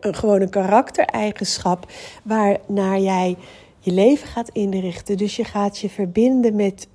een 0.00 0.14
gewoon 0.14 0.40
een 0.40 0.50
karaktereigenschap 0.50 1.92
waarnaar 2.22 3.00
jij 3.00 3.36
je 3.78 3.92
leven 3.92 4.28
gaat 4.28 4.48
inrichten. 4.48 5.16
Dus 5.16 5.36
je 5.36 5.44
gaat 5.44 5.78
je 5.78 5.88
verbinden 5.88 6.56
met 6.56 6.88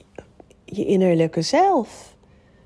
je 0.65 0.85
innerlijke 0.85 1.41
zelf, 1.41 2.15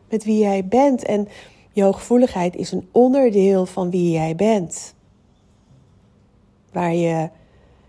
met 0.09 0.23
wie 0.23 0.37
jij 0.37 0.65
bent. 0.65 1.05
En 1.05 1.27
je 1.73 1.83
hooggevoeligheid 1.83 2.55
is 2.55 2.71
een 2.71 2.87
onderdeel 2.91 3.65
van 3.65 3.89
wie 3.89 4.11
jij 4.11 4.35
bent. 4.35 4.95
Waar 6.71 6.93
je 6.93 7.29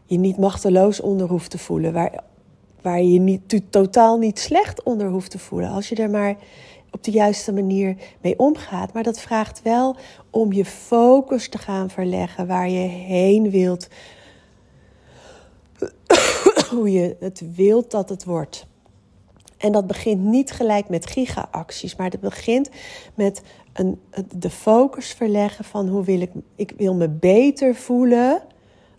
je 0.05 0.19
niet 0.19 0.38
machteloos 0.38 1.00
onder 1.00 1.29
hoeft 1.29 1.50
te 1.50 1.59
voelen. 1.59 1.93
Waar, 1.93 2.25
waar 2.83 3.03
je 3.03 3.19
niet, 3.19 3.71
totaal 3.71 4.19
niet 4.19 4.38
slecht 4.38 4.83
onder 4.83 5.09
hoeft 5.09 5.31
te 5.31 5.38
voelen. 5.38 5.71
Als 5.71 5.88
je 5.88 5.95
er 5.95 6.11
maar 6.11 6.37
op 6.91 7.05
de 7.05 7.11
juiste 7.11 7.53
manier 7.53 7.97
mee 8.21 8.38
omgaat. 8.38 8.93
Maar 8.93 9.03
dat 9.03 9.21
vraagt 9.21 9.62
wel 9.62 9.97
om 10.31 10.53
je 10.53 10.64
focus 10.64 11.49
te 11.49 11.59
gaan 11.59 11.91
verleggen 11.91 12.47
waar 12.47 12.69
je 12.69 12.88
heen 12.88 13.50
wilt. 13.50 13.88
Hoe 16.71 16.93
je 16.93 17.17
het 17.21 17.43
wilt 17.55 17.91
dat 17.91 18.09
het 18.09 18.25
wordt. 18.25 18.67
En 19.64 19.73
dat 19.73 19.87
begint 19.87 20.21
niet 20.21 20.50
gelijk 20.50 20.88
met 20.88 21.07
giga-acties, 21.07 21.97
maar 21.97 22.11
dat 22.11 22.21
begint 22.21 22.71
met 23.14 23.43
een, 23.75 24.00
de 24.37 24.50
focus 24.50 25.12
verleggen 25.12 25.64
van 25.64 25.88
hoe 25.88 26.04
wil 26.04 26.21
ik, 26.21 26.31
ik 26.54 26.73
wil 26.76 26.95
me 26.95 27.09
beter 27.09 27.75
voelen 27.75 28.43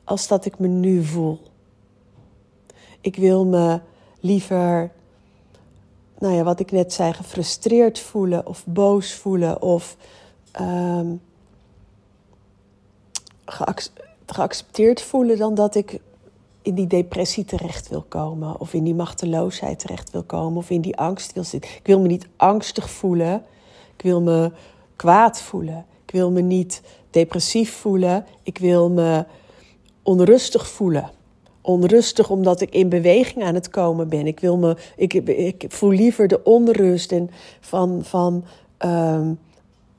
als 0.04 0.28
dat 0.28 0.46
ik 0.46 0.60
me 0.60 0.68
nu 0.68 1.04
voel. 1.04 1.40
Ik 3.02 3.16
wil 3.16 3.46
me 3.46 3.80
liever, 4.20 4.92
nou 6.20 6.34
ja, 6.34 6.44
wat 6.44 6.60
ik 6.60 6.72
net 6.72 6.94
zei, 6.94 7.14
gefrustreerd 7.14 8.00
voelen 8.00 8.48
of 8.48 8.66
boos 8.66 9.14
voelen 9.14 9.62
of 9.62 9.98
um, 10.62 11.22
geaccepteerd 14.26 15.02
voelen 15.02 15.38
dan 15.38 15.56
dat 15.56 15.76
ik 15.76 16.00
in 16.62 16.76
die 16.76 16.88
depressie 16.88 17.46
terecht 17.46 17.90
wil 17.90 18.06
komen 18.08 18.60
of 18.60 18.74
in 18.74 18.84
die 18.84 18.96
machteloosheid 18.96 19.80
terecht 19.80 20.12
wil 20.12 20.24
komen 20.24 20.58
of 20.58 20.70
in 20.70 20.82
die 20.82 20.98
angst 20.98 21.34
wil 21.34 21.44
zitten. 21.44 21.72
Ik 21.72 21.88
wil 21.88 22.00
me 22.00 22.08
niet 22.08 22.28
angstig 22.36 22.90
voelen. 22.90 23.44
Ik 23.98 24.04
wil 24.04 24.22
me 24.22 24.52
kwaad 24.96 25.42
voelen. 25.42 25.86
Ik 26.06 26.12
wil 26.12 26.32
me 26.32 26.42
niet 26.42 26.82
depressief 27.10 27.74
voelen. 27.74 28.26
Ik 28.44 28.58
wil 28.58 28.90
me 28.90 29.26
onrustig 30.04 30.68
voelen. 30.68 31.12
Onrustig 31.62 32.30
omdat 32.30 32.62
ik 32.62 32.74
in 32.74 32.90
beweging 32.90 33.44
aan 33.44 33.54
het 33.54 33.70
komen 33.70 34.10
ben. 34.10 34.28
Ik, 34.28 34.40
wil 34.40 34.58
me, 34.58 34.78
ik, 34.96 35.14
ik 35.14 35.66
voel 35.68 35.92
liever 35.92 36.28
de 36.28 36.44
onrust 36.44 37.12
en 37.12 37.30
van, 37.60 38.04
van 38.04 38.44
um, 38.86 39.40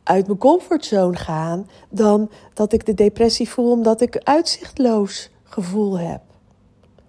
uit 0.03 0.27
mijn 0.27 0.39
comfortzone 0.39 1.17
gaan 1.17 1.69
dan 1.89 2.31
dat 2.55 2.73
ik 2.73 2.87
de 2.87 2.95
depressie 2.95 3.49
voel 3.49 3.71
omdat 3.71 4.01
ik 4.01 4.17
uitzichtloos 4.17 5.31
gevoel 5.43 5.99
heb. 5.99 6.21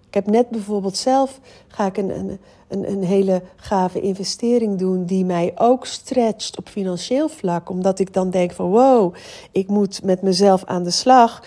Ik 0.06 0.14
heb 0.14 0.26
net 0.26 0.48
bijvoorbeeld 0.48 0.96
zelf, 0.96 1.40
ga 1.68 1.86
ik 1.86 1.96
een, 1.96 2.18
een, 2.18 2.38
een, 2.68 3.02
hele 3.02 3.42
gave 3.56 4.00
investering 4.00 4.78
doen 4.78 5.04
die 5.04 5.24
mij 5.24 5.52
ook 5.54 5.86
stretcht 5.86 6.58
op 6.58 6.68
financieel 6.68 7.28
vlak. 7.28 7.70
Omdat 7.70 7.98
ik 7.98 8.12
dan 8.12 8.30
denk 8.30 8.52
van 8.52 8.70
wow, 8.70 9.14
ik 9.52 9.68
moet 9.68 10.02
met 10.02 10.22
mezelf 10.22 10.64
aan 10.64 10.84
de 10.84 10.90
slag 10.90 11.42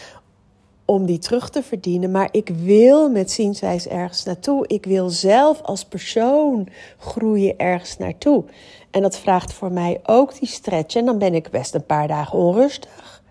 om 0.85 1.05
die 1.05 1.19
terug 1.19 1.49
te 1.49 1.63
verdienen, 1.63 2.11
maar 2.11 2.29
ik 2.31 2.49
wil 2.49 3.09
met 3.09 3.31
zienswijze 3.31 3.89
ergens 3.89 4.23
naartoe. 4.23 4.67
Ik 4.67 4.85
wil 4.85 5.09
zelf 5.09 5.61
als 5.61 5.85
persoon 5.85 6.67
groeien 6.97 7.57
ergens 7.57 7.97
naartoe. 7.97 8.43
En 8.91 9.01
dat 9.01 9.17
vraagt 9.17 9.53
voor 9.53 9.71
mij 9.71 9.99
ook 10.03 10.39
die 10.39 10.47
stretch. 10.47 10.95
En 10.95 11.05
dan 11.05 11.17
ben 11.17 11.33
ik 11.33 11.49
best 11.49 11.73
een 11.73 11.85
paar 11.85 12.07
dagen 12.07 12.37
onrustig. 12.37 13.23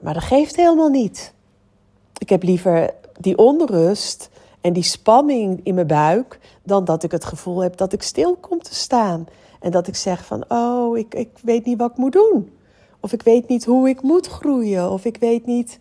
Maar 0.00 0.14
dat 0.14 0.22
geeft 0.22 0.56
helemaal 0.56 0.88
niet. 0.88 1.34
Ik 2.18 2.28
heb 2.28 2.42
liever 2.42 2.94
die 3.20 3.38
onrust 3.38 4.30
en 4.60 4.72
die 4.72 4.82
spanning 4.82 5.60
in 5.62 5.74
mijn 5.74 5.86
buik 5.86 6.38
dan 6.62 6.84
dat 6.84 7.02
ik 7.02 7.10
het 7.10 7.24
gevoel 7.24 7.62
heb 7.62 7.76
dat 7.76 7.92
ik 7.92 8.02
stil 8.02 8.36
kom 8.36 8.62
te 8.62 8.74
staan. 8.74 9.26
En 9.60 9.70
dat 9.70 9.86
ik 9.86 9.96
zeg 9.96 10.24
van, 10.24 10.44
oh, 10.48 10.98
ik, 10.98 11.14
ik 11.14 11.30
weet 11.42 11.64
niet 11.64 11.78
wat 11.78 11.90
ik 11.90 11.96
moet 11.96 12.12
doen. 12.12 12.50
Of 13.00 13.12
ik 13.12 13.22
weet 13.22 13.48
niet 13.48 13.64
hoe 13.64 13.88
ik 13.88 14.02
moet 14.02 14.26
groeien. 14.26 14.90
Of 14.90 15.04
ik 15.04 15.16
weet 15.16 15.46
niet 15.46 15.78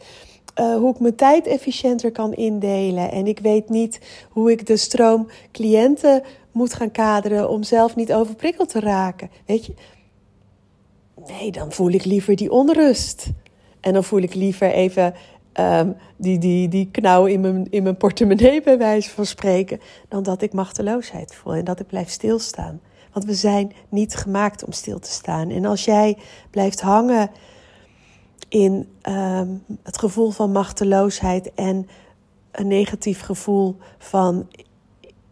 uh, 0.59 0.75
hoe 0.75 0.91
ik 0.91 0.99
mijn 0.99 1.15
tijd 1.15 1.47
efficiënter 1.47 2.11
kan 2.11 2.33
indelen. 2.33 3.11
En 3.11 3.27
ik 3.27 3.39
weet 3.39 3.69
niet 3.69 3.99
hoe 4.29 4.51
ik 4.51 4.65
de 4.65 4.77
stroom 4.77 5.27
cliënten 5.51 6.23
moet 6.51 6.73
gaan 6.73 6.91
kaderen 6.91 7.49
om 7.49 7.63
zelf 7.63 7.95
niet 7.95 8.13
overprikkeld 8.13 8.69
te 8.69 8.79
raken. 8.79 9.29
Weet 9.45 9.65
je? 9.65 9.73
Nee, 11.27 11.51
dan 11.51 11.71
voel 11.71 11.89
ik 11.91 12.05
liever 12.05 12.35
die 12.35 12.51
onrust. 12.51 13.27
En 13.79 13.93
dan 13.93 14.03
voel 14.03 14.21
ik 14.21 14.33
liever 14.33 14.71
even 14.71 15.13
um, 15.59 15.95
die, 16.17 16.37
die, 16.37 16.67
die 16.67 16.91
knauw 16.91 17.25
in 17.25 17.41
mijn, 17.41 17.67
in 17.69 17.83
mijn 17.83 17.97
portemonnee, 17.97 18.61
bij 18.61 18.77
wijze 18.77 19.09
van 19.09 19.25
spreken, 19.25 19.79
dan 20.07 20.23
dat 20.23 20.41
ik 20.41 20.53
machteloosheid 20.53 21.35
voel 21.35 21.53
en 21.53 21.65
dat 21.65 21.79
ik 21.79 21.87
blijf 21.87 22.09
stilstaan. 22.09 22.81
Want 23.11 23.25
we 23.25 23.33
zijn 23.33 23.71
niet 23.89 24.15
gemaakt 24.15 24.63
om 24.63 24.71
stil 24.71 24.99
te 24.99 25.11
staan. 25.11 25.49
En 25.49 25.65
als 25.65 25.85
jij 25.85 26.17
blijft 26.49 26.81
hangen 26.81 27.29
in 28.49 28.87
um, 29.09 29.63
het 29.83 29.97
gevoel 29.97 30.29
van 30.29 30.51
machteloosheid 30.51 31.53
en 31.53 31.87
een 32.51 32.67
negatief 32.67 33.21
gevoel 33.21 33.77
van 33.97 34.47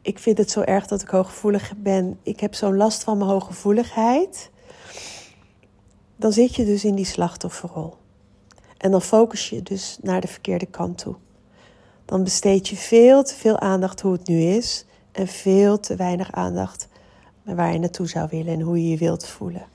ik 0.02 0.20
vind 0.20 0.38
het 0.38 0.52
zo 0.52 0.62
erg 0.62 0.88
dat 0.88 1.02
ik 1.02 1.08
hooggevoelig 1.08 1.74
ben, 1.78 2.20
ik 2.24 2.40
heb 2.40 2.54
zo'n 2.54 2.78
last 2.78 3.04
van 3.04 3.18
mijn 3.18 3.30
hooggevoeligheid, 3.30 4.52
dan 6.16 6.32
zit 6.32 6.56
je 6.56 6.66
dus 6.66 6.86
in 6.86 6.96
die 6.96 7.06
slachtofferrol. 7.06 7.94
En 8.78 8.92
dan 8.92 9.02
focus 9.02 9.50
je 9.50 9.64
dus 9.64 9.98
naar 10.02 10.22
de 10.22 10.28
verkeerde 10.28 10.66
kant 10.66 10.98
toe. 10.98 11.16
Dan 12.06 12.24
besteed 12.24 12.68
je 12.68 12.76
veel 12.76 13.24
te 13.24 13.36
veel 13.36 13.60
aandacht 13.60 14.02
hoe 14.02 14.12
het 14.12 14.28
nu 14.28 14.42
is 14.42 14.86
en 15.12 15.28
veel 15.28 15.80
te 15.80 15.96
weinig 15.96 16.32
aandacht 16.32 16.88
waar 17.44 17.74
je 17.74 17.80
naartoe 17.80 18.08
zou 18.08 18.28
willen 18.32 18.54
en 18.54 18.62
hoe 18.62 18.84
je 18.84 18.90
je 18.90 18.98
wilt 18.98 19.28
voelen. 19.28 19.66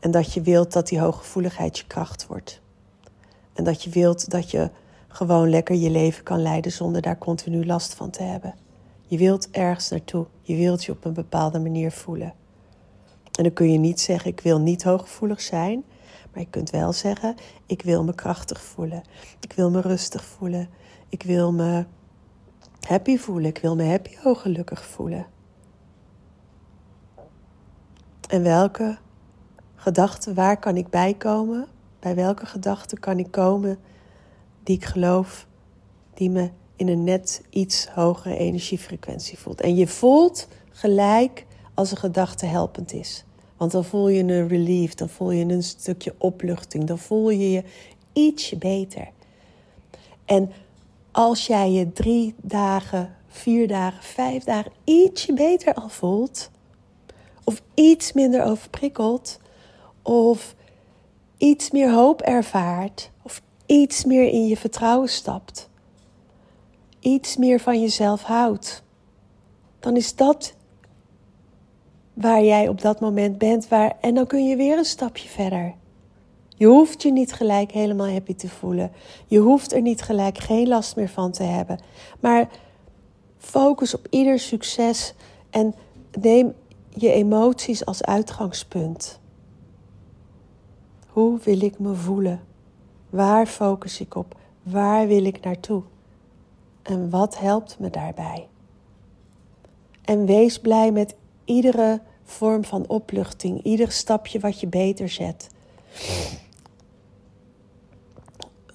En 0.00 0.10
dat 0.10 0.32
je 0.32 0.40
wilt 0.40 0.72
dat 0.72 0.88
die 0.88 1.00
hooggevoeligheid 1.00 1.78
je 1.78 1.86
kracht 1.86 2.26
wordt. 2.26 2.60
En 3.52 3.64
dat 3.64 3.82
je 3.82 3.90
wilt 3.90 4.30
dat 4.30 4.50
je 4.50 4.70
gewoon 5.08 5.50
lekker 5.50 5.74
je 5.74 5.90
leven 5.90 6.24
kan 6.24 6.42
leiden 6.42 6.72
zonder 6.72 7.02
daar 7.02 7.18
continu 7.18 7.66
last 7.66 7.94
van 7.94 8.10
te 8.10 8.22
hebben. 8.22 8.54
Je 9.06 9.18
wilt 9.18 9.50
ergens 9.50 9.88
naartoe. 9.88 10.26
Je 10.42 10.56
wilt 10.56 10.84
je 10.84 10.92
op 10.92 11.04
een 11.04 11.12
bepaalde 11.12 11.58
manier 11.58 11.92
voelen. 11.92 12.34
En 13.32 13.42
dan 13.42 13.52
kun 13.52 13.72
je 13.72 13.78
niet 13.78 14.00
zeggen: 14.00 14.30
Ik 14.30 14.40
wil 14.40 14.60
niet 14.60 14.84
hooggevoelig 14.84 15.40
zijn. 15.40 15.84
Maar 16.34 16.42
je 16.42 16.50
kunt 16.50 16.70
wel 16.70 16.92
zeggen: 16.92 17.34
Ik 17.66 17.82
wil 17.82 18.04
me 18.04 18.14
krachtig 18.14 18.62
voelen. 18.62 19.02
Ik 19.40 19.52
wil 19.52 19.70
me 19.70 19.80
rustig 19.80 20.24
voelen. 20.24 20.68
Ik 21.08 21.22
wil 21.22 21.52
me 21.52 21.84
happy 22.80 23.16
voelen. 23.16 23.44
Ik 23.44 23.58
wil 23.58 23.76
me 23.76 23.84
happy 23.84 24.16
gelukkig 24.22 24.84
voelen. 24.84 25.26
En 28.28 28.42
welke 28.42 28.98
gedachten, 29.74 30.34
waar 30.34 30.58
kan 30.58 30.76
ik 30.76 30.88
bij 30.88 31.14
komen? 31.14 31.66
Bij 31.98 32.14
welke 32.14 32.46
gedachten 32.46 33.00
kan 33.00 33.18
ik 33.18 33.30
komen 33.30 33.78
die 34.62 34.76
ik 34.76 34.84
geloof, 34.84 35.46
die 36.14 36.30
me 36.30 36.50
in 36.76 36.88
een 36.88 37.04
net 37.04 37.42
iets 37.50 37.88
hogere 37.88 38.36
energiefrequentie 38.36 39.38
voelt? 39.38 39.60
En 39.60 39.74
je 39.74 39.86
voelt 39.86 40.48
gelijk 40.70 41.46
als 41.74 41.90
een 41.90 41.96
gedachte 41.96 42.46
helpend 42.46 42.92
is. 42.92 43.24
Want 43.56 43.72
dan 43.72 43.84
voel 43.84 44.08
je 44.08 44.22
een 44.22 44.48
relief, 44.48 44.94
dan 44.94 45.08
voel 45.08 45.30
je 45.30 45.44
een 45.44 45.62
stukje 45.62 46.14
opluchting, 46.18 46.84
dan 46.84 46.98
voel 46.98 47.30
je 47.30 47.50
je 47.50 47.64
ietsje 48.12 48.56
beter. 48.56 49.08
En 50.24 50.52
als 51.12 51.46
jij 51.46 51.70
je 51.70 51.92
drie 51.92 52.34
dagen, 52.36 53.14
vier 53.28 53.68
dagen, 53.68 54.02
vijf 54.02 54.44
dagen 54.44 54.72
ietsje 54.84 55.32
beter 55.32 55.74
al 55.74 55.88
voelt, 55.88 56.50
of 57.44 57.62
iets 57.74 58.12
minder 58.12 58.44
overprikkeld, 58.44 59.38
of 60.02 60.54
iets 61.36 61.70
meer 61.70 61.92
hoop 61.92 62.20
ervaart, 62.20 63.10
of 63.22 63.42
iets 63.66 64.04
meer 64.04 64.28
in 64.28 64.46
je 64.46 64.56
vertrouwen 64.56 65.08
stapt, 65.08 65.68
iets 67.00 67.36
meer 67.36 67.60
van 67.60 67.80
jezelf 67.80 68.22
houdt, 68.22 68.82
dan 69.80 69.96
is 69.96 70.14
dat 70.16 70.54
waar 72.14 72.44
jij 72.44 72.68
op 72.68 72.80
dat 72.80 73.00
moment 73.00 73.38
bent. 73.38 73.68
Waar, 73.68 73.96
en 74.00 74.14
dan 74.14 74.26
kun 74.26 74.48
je 74.48 74.56
weer 74.56 74.78
een 74.78 74.84
stapje 74.84 75.28
verder. 75.28 75.74
Je 76.56 76.66
hoeft 76.66 77.02
je 77.02 77.12
niet 77.12 77.32
gelijk 77.32 77.72
helemaal 77.72 78.08
happy 78.08 78.34
te 78.34 78.48
voelen. 78.48 78.92
Je 79.26 79.38
hoeft 79.38 79.72
er 79.72 79.82
niet 79.82 80.02
gelijk 80.02 80.38
geen 80.38 80.68
last 80.68 80.96
meer 80.96 81.08
van 81.08 81.32
te 81.32 81.42
hebben. 81.42 81.78
Maar 82.20 82.48
focus 83.38 83.94
op 83.94 84.06
ieder 84.10 84.38
succes 84.38 85.14
en 85.50 85.74
neem 86.20 86.54
je 86.88 87.12
emoties 87.12 87.84
als 87.84 88.04
uitgangspunt. 88.04 89.20
Hoe 91.08 91.38
wil 91.42 91.62
ik 91.62 91.78
me 91.78 91.94
voelen? 91.94 92.40
Waar 93.10 93.46
focus 93.46 94.00
ik 94.00 94.14
op? 94.14 94.38
Waar 94.62 95.06
wil 95.06 95.24
ik 95.24 95.40
naartoe? 95.40 95.82
En 96.82 97.10
wat 97.10 97.38
helpt 97.38 97.78
me 97.78 97.90
daarbij? 97.90 98.48
En 100.04 100.26
wees 100.26 100.60
blij 100.60 100.92
met 100.92 101.14
iedere 101.44 102.00
vorm 102.22 102.64
van 102.64 102.84
opluchting, 102.88 103.62
ieder 103.62 103.92
stapje 103.92 104.38
wat 104.38 104.60
je 104.60 104.66
beter 104.66 105.08
zet. 105.08 105.48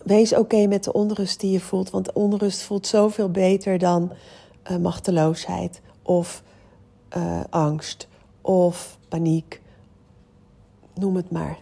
Wees 0.03 0.36
oké 0.36 0.67
met 0.67 0.84
de 0.84 0.93
onrust 0.93 1.39
die 1.39 1.51
je 1.51 1.60
voelt, 1.60 1.89
want 1.89 2.13
onrust 2.13 2.62
voelt 2.62 2.88
zoveel 2.88 3.29
beter 3.29 3.77
dan 3.77 4.12
uh, 4.71 4.77
machteloosheid 4.77 5.82
of 6.01 6.43
uh, 7.17 7.41
angst 7.49 8.08
of 8.41 8.97
paniek. 9.08 9.62
Noem 10.93 11.15
het 11.15 11.32
maar. 11.32 11.58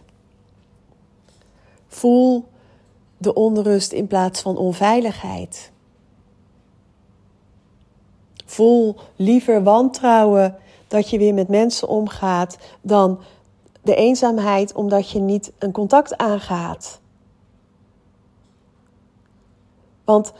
Voel 1.86 2.48
de 3.18 3.34
onrust 3.34 3.92
in 3.92 4.06
plaats 4.06 4.40
van 4.40 4.56
onveiligheid. 4.56 5.72
Voel 8.44 8.96
liever 9.16 9.62
wantrouwen 9.62 10.56
dat 10.88 11.10
je 11.10 11.18
weer 11.18 11.34
met 11.34 11.48
mensen 11.48 11.88
omgaat 11.88 12.58
dan 12.80 13.20
de 13.82 13.94
eenzaamheid 13.94 14.72
omdat 14.72 15.10
je 15.10 15.18
niet 15.18 15.52
een 15.58 15.72
contact 15.72 16.16
aangaat. 16.16 17.00
Want 20.04 20.32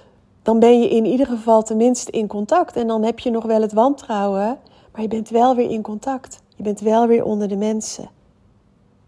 dan 0.43 0.59
ben 0.59 0.81
je 0.81 0.89
in 0.89 1.05
ieder 1.05 1.27
geval 1.27 1.63
tenminste 1.63 2.11
in 2.11 2.27
contact 2.27 2.77
en 2.77 2.87
dan 2.87 3.03
heb 3.03 3.19
je 3.19 3.31
nog 3.31 3.45
wel 3.45 3.61
het 3.61 3.73
wantrouwen, 3.73 4.59
maar 4.93 5.03
je 5.03 5.09
bent 5.09 5.29
wel 5.29 5.57
weer 5.57 5.71
in 5.71 5.83
contact. 5.83 6.43
Je 6.57 6.63
bent 6.63 6.81
wel 6.81 7.07
weer 7.07 7.25
onder 7.25 7.49
de 7.49 7.57
mensen. 7.57 8.11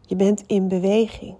Je 0.00 0.16
bent 0.16 0.42
in 0.46 0.68
beweging. 0.68 1.34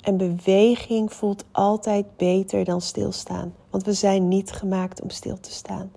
En 0.00 0.16
beweging 0.16 1.12
voelt 1.12 1.44
altijd 1.52 2.06
beter 2.16 2.64
dan 2.64 2.80
stilstaan, 2.80 3.54
want 3.70 3.84
we 3.84 3.92
zijn 3.92 4.28
niet 4.28 4.52
gemaakt 4.52 5.02
om 5.02 5.10
stil 5.10 5.40
te 5.40 5.50
staan. 5.50 5.90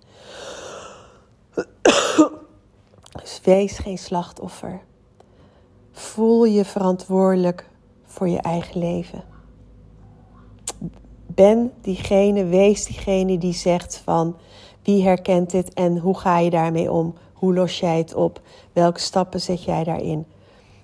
Wees 3.44 3.78
geen 3.78 3.98
slachtoffer. 3.98 4.82
Voel 5.92 6.46
je 6.46 6.66
verantwoordelijk 6.66 7.70
voor 8.06 8.30
je 8.30 8.42
eigen 8.42 8.80
leven. 8.80 9.24
Ben 11.26 11.72
diegene, 11.82 12.46
wees 12.46 12.86
diegene 12.86 13.38
die 13.38 13.54
zegt 13.54 13.98
van 13.98 14.36
wie 14.84 15.04
herkent 15.04 15.52
dit 15.52 15.74
en 15.74 15.98
hoe 15.98 16.18
ga 16.18 16.40
je 16.40 16.50
daarmee 16.50 16.92
om? 16.92 17.14
Hoe 17.34 17.54
los 17.54 17.80
jij 17.80 17.98
het 17.98 18.14
op? 18.14 18.42
Welke 18.74 19.00
stappen 19.00 19.42
zet 19.42 19.64
jij 19.64 19.84
daarin? 19.84 20.26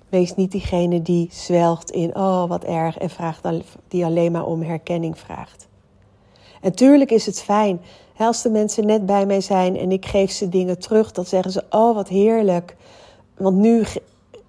Wees 0.08 0.34
niet 0.34 0.50
diegene 0.50 1.02
die 1.02 1.28
zwelgt 1.32 1.90
in, 1.90 2.16
oh 2.16 2.48
wat 2.48 2.64
erg, 2.64 2.98
en 2.98 3.10
vraagt 3.10 3.42
die 3.88 4.04
alleen 4.04 4.32
maar 4.32 4.46
om 4.46 4.62
herkenning 4.62 5.18
vraagt. 5.18 5.68
En 6.60 6.74
tuurlijk 6.74 7.10
is 7.10 7.26
het 7.26 7.42
fijn 7.42 7.80
als 8.24 8.42
de 8.42 8.50
mensen 8.50 8.86
net 8.86 9.06
bij 9.06 9.26
mij 9.26 9.40
zijn 9.40 9.76
en 9.76 9.92
ik 9.92 10.06
geef 10.06 10.30
ze 10.30 10.48
dingen 10.48 10.78
terug, 10.78 11.12
dan 11.12 11.24
zeggen 11.24 11.50
ze: 11.52 11.64
Oh, 11.70 11.94
wat 11.94 12.08
heerlijk. 12.08 12.76
Want 13.36 13.56
nu 13.56 13.84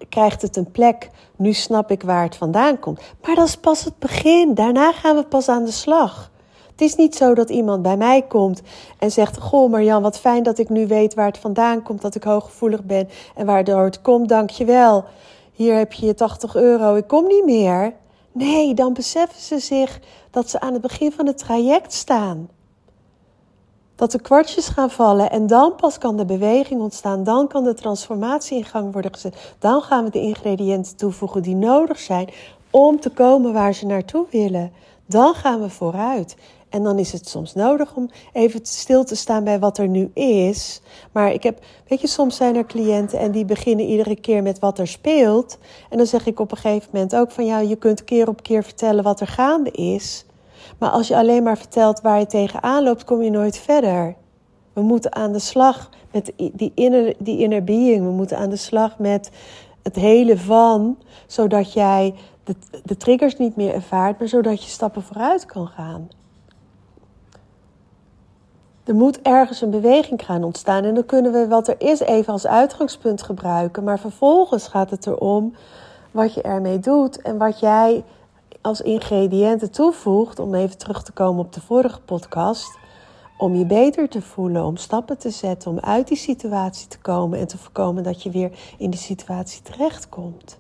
krijgt 0.10 0.42
het 0.42 0.56
een 0.56 0.72
plek. 0.72 1.10
Nu 1.36 1.54
snap 1.54 1.92
ik 1.92 2.04
waar 2.04 2.24
het 2.24 2.36
vandaan 2.36 2.80
komt. 2.80 3.02
Maar 3.22 3.36
dat 3.36 3.48
is 3.48 3.58
pas 3.58 3.84
het 3.84 4.00
begin. 4.00 4.54
Daarna 4.54 4.92
gaan 4.92 5.16
we 5.16 5.24
pas 5.24 5.50
aan 5.50 5.66
de 5.66 5.72
slag. 5.72 6.32
Het 6.72 6.82
is 6.82 6.96
niet 6.96 7.16
zo 7.16 7.34
dat 7.34 7.50
iemand 7.50 7.82
bij 7.82 7.98
mij 7.98 8.22
komt 8.22 8.62
en 9.00 9.12
zegt: 9.12 9.40
Goh, 9.40 9.72
Marjan, 9.72 10.02
wat 10.02 10.20
fijn 10.20 10.44
dat 10.44 10.58
ik 10.58 10.70
nu 10.70 10.88
weet 10.88 11.14
waar 11.14 11.26
het 11.26 11.38
vandaan 11.38 11.84
komt, 11.84 12.02
dat 12.02 12.16
ik 12.16 12.24
hooggevoelig 12.24 12.84
ben 12.84 13.10
en 13.36 13.46
waardoor 13.46 13.84
het 13.84 14.02
komt, 14.02 14.30
dank 14.30 14.50
je 14.50 14.66
wel. 14.66 15.06
Hier 15.54 15.76
heb 15.76 15.94
je 15.94 16.06
je 16.06 16.14
80 16.14 16.56
euro, 16.56 16.96
ik 16.96 17.08
kom 17.08 17.28
niet 17.28 17.46
meer. 17.46 17.94
Nee, 18.32 18.74
dan 18.74 18.94
beseffen 18.94 19.42
ze 19.42 19.60
zich 19.60 20.00
dat 20.32 20.50
ze 20.50 20.60
aan 20.60 20.74
het 20.74 20.82
begin 20.82 21.12
van 21.12 21.26
het 21.26 21.38
traject 21.38 21.94
staan. 21.94 22.50
Dat 23.98 24.12
de 24.12 24.22
kwartjes 24.22 24.68
gaan 24.68 24.90
vallen 24.90 25.32
en 25.32 25.48
dan 25.48 25.76
pas 25.76 25.98
kan 25.98 26.18
de 26.18 26.26
beweging 26.26 26.82
ontstaan. 26.82 27.24
Dan 27.24 27.48
kan 27.48 27.64
de 27.64 27.74
transformatie 27.74 28.58
in 28.58 28.66
gang 28.66 28.94
worden 28.94 29.14
gezet. 29.14 29.56
Dan 29.60 29.82
gaan 29.82 30.04
we 30.04 30.10
de 30.10 30.22
ingrediënten 30.22 30.96
toevoegen 30.96 31.42
die 31.42 31.56
nodig 31.56 32.00
zijn 32.00 32.30
om 32.70 33.00
te 33.00 33.10
komen 33.10 33.54
waar 33.54 33.74
ze 33.74 33.86
naartoe 33.86 34.26
willen. 34.30 34.72
Dan 35.06 35.34
gaan 35.34 35.62
we 35.62 35.70
vooruit. 35.70 36.36
En 36.70 36.84
dan 36.84 37.00
is 37.00 37.12
het 37.12 37.30
soms 37.30 37.54
nodig 37.54 37.96
om 37.96 38.10
even 38.34 38.60
stil 38.64 39.04
te 39.04 39.16
staan 39.16 39.44
bij 39.44 39.60
wat 39.60 39.78
er 39.78 39.88
nu 39.88 40.12
is. 40.14 40.82
Maar 41.12 41.34
ik 41.34 41.44
heb, 41.44 41.60
weet 41.88 42.02
je, 42.02 42.08
soms 42.08 42.36
zijn 42.36 42.56
er 42.56 42.66
cliënten 42.66 43.20
en 43.20 43.32
die 43.32 43.46
beginnen 43.46 43.86
iedere 43.86 44.16
keer 44.16 44.44
met 44.44 44.60
wat 44.60 44.80
er 44.80 44.88
speelt. 44.88 45.58
En 45.90 45.98
dan 45.98 46.08
zeg 46.08 46.26
ik 46.26 46.40
op 46.40 46.52
een 46.52 46.58
gegeven 46.58 46.90
moment 46.92 47.16
ook 47.16 47.32
van 47.32 47.46
ja, 47.46 47.60
je 47.60 47.76
kunt 47.76 48.04
keer 48.04 48.28
op 48.28 48.44
keer 48.44 48.64
vertellen 48.64 49.04
wat 49.04 49.20
er 49.20 49.28
gaande 49.28 49.72
is. 49.72 50.26
Maar 50.78 50.90
als 50.90 51.08
je 51.08 51.16
alleen 51.16 51.44
maar 51.44 51.58
vertelt 51.58 52.02
waar 52.02 52.20
je 52.20 52.26
tegenaan 52.26 52.84
loopt, 52.84 53.04
kom 53.04 53.22
je 53.22 53.30
nooit 53.30 53.58
verder. 53.58 54.16
We 54.74 54.82
moeten 54.82 55.16
aan 55.16 55.32
de 55.32 55.40
slag 55.40 55.90
met 56.12 56.34
die 56.54 56.72
inner, 56.76 57.14
die 57.20 57.38
inner 57.38 57.64
being. 57.64 58.06
We 58.06 58.12
moeten 58.12 58.38
aan 58.38 58.50
de 58.50 58.56
slag 58.56 59.00
met 59.00 59.30
het 59.84 59.96
hele 59.96 60.38
van, 60.38 60.98
zodat 61.28 61.74
jij 61.74 62.14
de, 62.44 62.56
de 62.84 62.98
triggers 62.98 63.38
niet 63.38 63.56
meer 63.56 63.74
ervaart, 63.74 64.20
maar 64.20 64.28
zodat 64.28 64.64
je 64.64 64.70
stappen 64.70 65.02
vooruit 65.02 65.46
kan 65.46 65.68
gaan. 65.68 66.10
Er 68.84 68.96
moet 68.96 69.22
ergens 69.22 69.62
een 69.62 69.70
beweging 69.70 70.26
gaan 70.26 70.44
ontstaan 70.44 70.84
en 70.84 70.94
dan 70.94 71.06
kunnen 71.06 71.32
we 71.32 71.48
wat 71.48 71.68
er 71.68 71.76
is 71.78 72.00
even 72.00 72.34
als 72.34 72.48
uitgangspunt 72.48 73.22
gebruiken, 73.22 73.84
maar 73.84 74.00
vervolgens 74.00 74.68
gaat 74.68 74.90
het 74.90 75.08
erom 75.08 75.54
wat 76.12 76.34
je 76.34 76.42
ermee 76.42 76.80
doet 76.80 77.22
en 77.22 77.38
wat 77.38 77.60
jij 77.60 78.04
als 78.68 78.82
ingrediënten 78.82 79.72
toevoegt, 79.72 80.40
om 80.40 80.56
even 80.56 80.78
terug 80.78 81.04
te 81.04 81.12
komen 81.12 81.46
op 81.46 81.54
de 81.54 81.62
vorige 81.62 82.02
podcast, 82.02 82.78
om 83.38 83.56
je 83.56 83.66
beter 83.66 84.10
te 84.10 84.22
voelen, 84.22 84.66
om 84.66 84.78
stappen 84.78 85.18
te 85.18 85.30
zetten, 85.30 85.72
om 85.72 85.80
uit 85.80 86.08
die 86.08 86.18
situatie 86.18 86.88
te 86.88 87.00
komen 87.00 87.40
en 87.40 87.48
te 87.48 87.58
voorkomen 87.58 88.04
dat 88.04 88.24
je 88.24 88.30
weer 88.30 88.52
in 88.78 88.90
die 88.90 89.00
situatie 89.00 89.62
terechtkomt. 89.62 90.60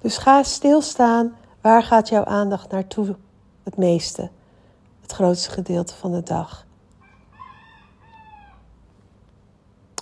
Dus 0.00 0.18
ga 0.18 0.42
stilstaan, 0.42 1.36
waar 1.60 1.82
gaat 1.82 2.08
jouw 2.08 2.24
aandacht 2.24 2.70
naartoe 2.70 3.16
het 3.62 3.76
meeste, 3.76 4.30
het 5.00 5.12
grootste 5.12 5.50
gedeelte 5.50 5.94
van 5.94 6.12
de 6.12 6.22
dag? 6.22 6.66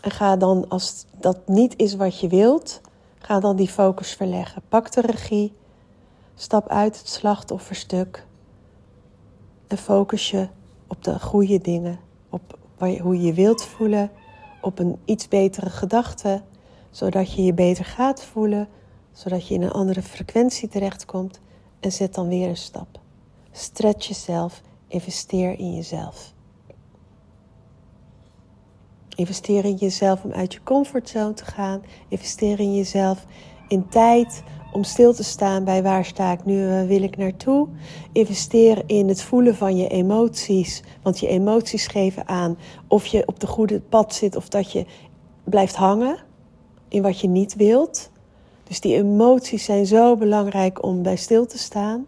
En 0.00 0.10
ga 0.10 0.36
dan, 0.36 0.68
als 0.68 1.06
dat 1.18 1.48
niet 1.48 1.76
is 1.76 1.94
wat 1.94 2.20
je 2.20 2.28
wilt, 2.28 2.80
Ga 3.26 3.40
dan 3.40 3.56
die 3.56 3.68
focus 3.68 4.14
verleggen. 4.14 4.62
Pak 4.68 4.92
de 4.92 5.00
regie. 5.00 5.52
Stap 6.34 6.68
uit 6.68 6.98
het 6.98 7.08
slachtofferstuk. 7.08 8.26
En 9.66 9.78
focus 9.78 10.30
je 10.30 10.48
op 10.86 11.04
de 11.04 11.20
goede 11.20 11.60
dingen. 11.60 11.98
Op 12.30 12.58
hoe 12.78 13.16
je 13.16 13.22
je 13.22 13.32
wilt 13.32 13.64
voelen. 13.64 14.10
Op 14.60 14.78
een 14.78 14.98
iets 15.04 15.28
betere 15.28 15.70
gedachte. 15.70 16.42
Zodat 16.90 17.32
je 17.32 17.42
je 17.42 17.54
beter 17.54 17.84
gaat 17.84 18.24
voelen. 18.24 18.68
Zodat 19.12 19.48
je 19.48 19.54
in 19.54 19.62
een 19.62 19.72
andere 19.72 20.02
frequentie 20.02 20.68
terechtkomt. 20.68 21.40
En 21.80 21.92
zet 21.92 22.14
dan 22.14 22.28
weer 22.28 22.48
een 22.48 22.56
stap. 22.56 23.00
Stretch 23.52 24.06
jezelf. 24.06 24.62
Investeer 24.88 25.58
in 25.58 25.74
jezelf. 25.74 26.34
Investeer 29.16 29.64
in 29.64 29.74
jezelf 29.74 30.24
om 30.24 30.32
uit 30.32 30.52
je 30.52 30.62
comfortzone 30.62 31.34
te 31.34 31.44
gaan. 31.44 31.82
Investeer 32.08 32.60
in 32.60 32.74
jezelf 32.74 33.26
in 33.68 33.88
tijd 33.88 34.42
om 34.72 34.84
stil 34.84 35.14
te 35.14 35.24
staan 35.24 35.64
bij 35.64 35.82
waar 35.82 36.04
sta 36.04 36.32
ik 36.32 36.44
nu 36.44 36.86
wil 36.86 37.02
ik 37.02 37.16
naartoe. 37.16 37.68
Investeer 38.12 38.82
in 38.86 39.08
het 39.08 39.22
voelen 39.22 39.56
van 39.56 39.76
je 39.76 39.88
emoties. 39.88 40.82
Want 41.02 41.20
je 41.20 41.28
emoties 41.28 41.86
geven 41.86 42.28
aan 42.28 42.58
of 42.88 43.06
je 43.06 43.26
op 43.26 43.40
de 43.40 43.46
goede 43.46 43.80
pad 43.80 44.14
zit 44.14 44.36
of 44.36 44.48
dat 44.48 44.72
je 44.72 44.86
blijft 45.44 45.76
hangen 45.76 46.18
in 46.88 47.02
wat 47.02 47.20
je 47.20 47.28
niet 47.28 47.54
wilt. 47.54 48.10
Dus 48.64 48.80
die 48.80 48.94
emoties 48.94 49.64
zijn 49.64 49.86
zo 49.86 50.16
belangrijk 50.16 50.84
om 50.84 51.02
bij 51.02 51.16
stil 51.16 51.46
te 51.46 51.58
staan. 51.58 52.06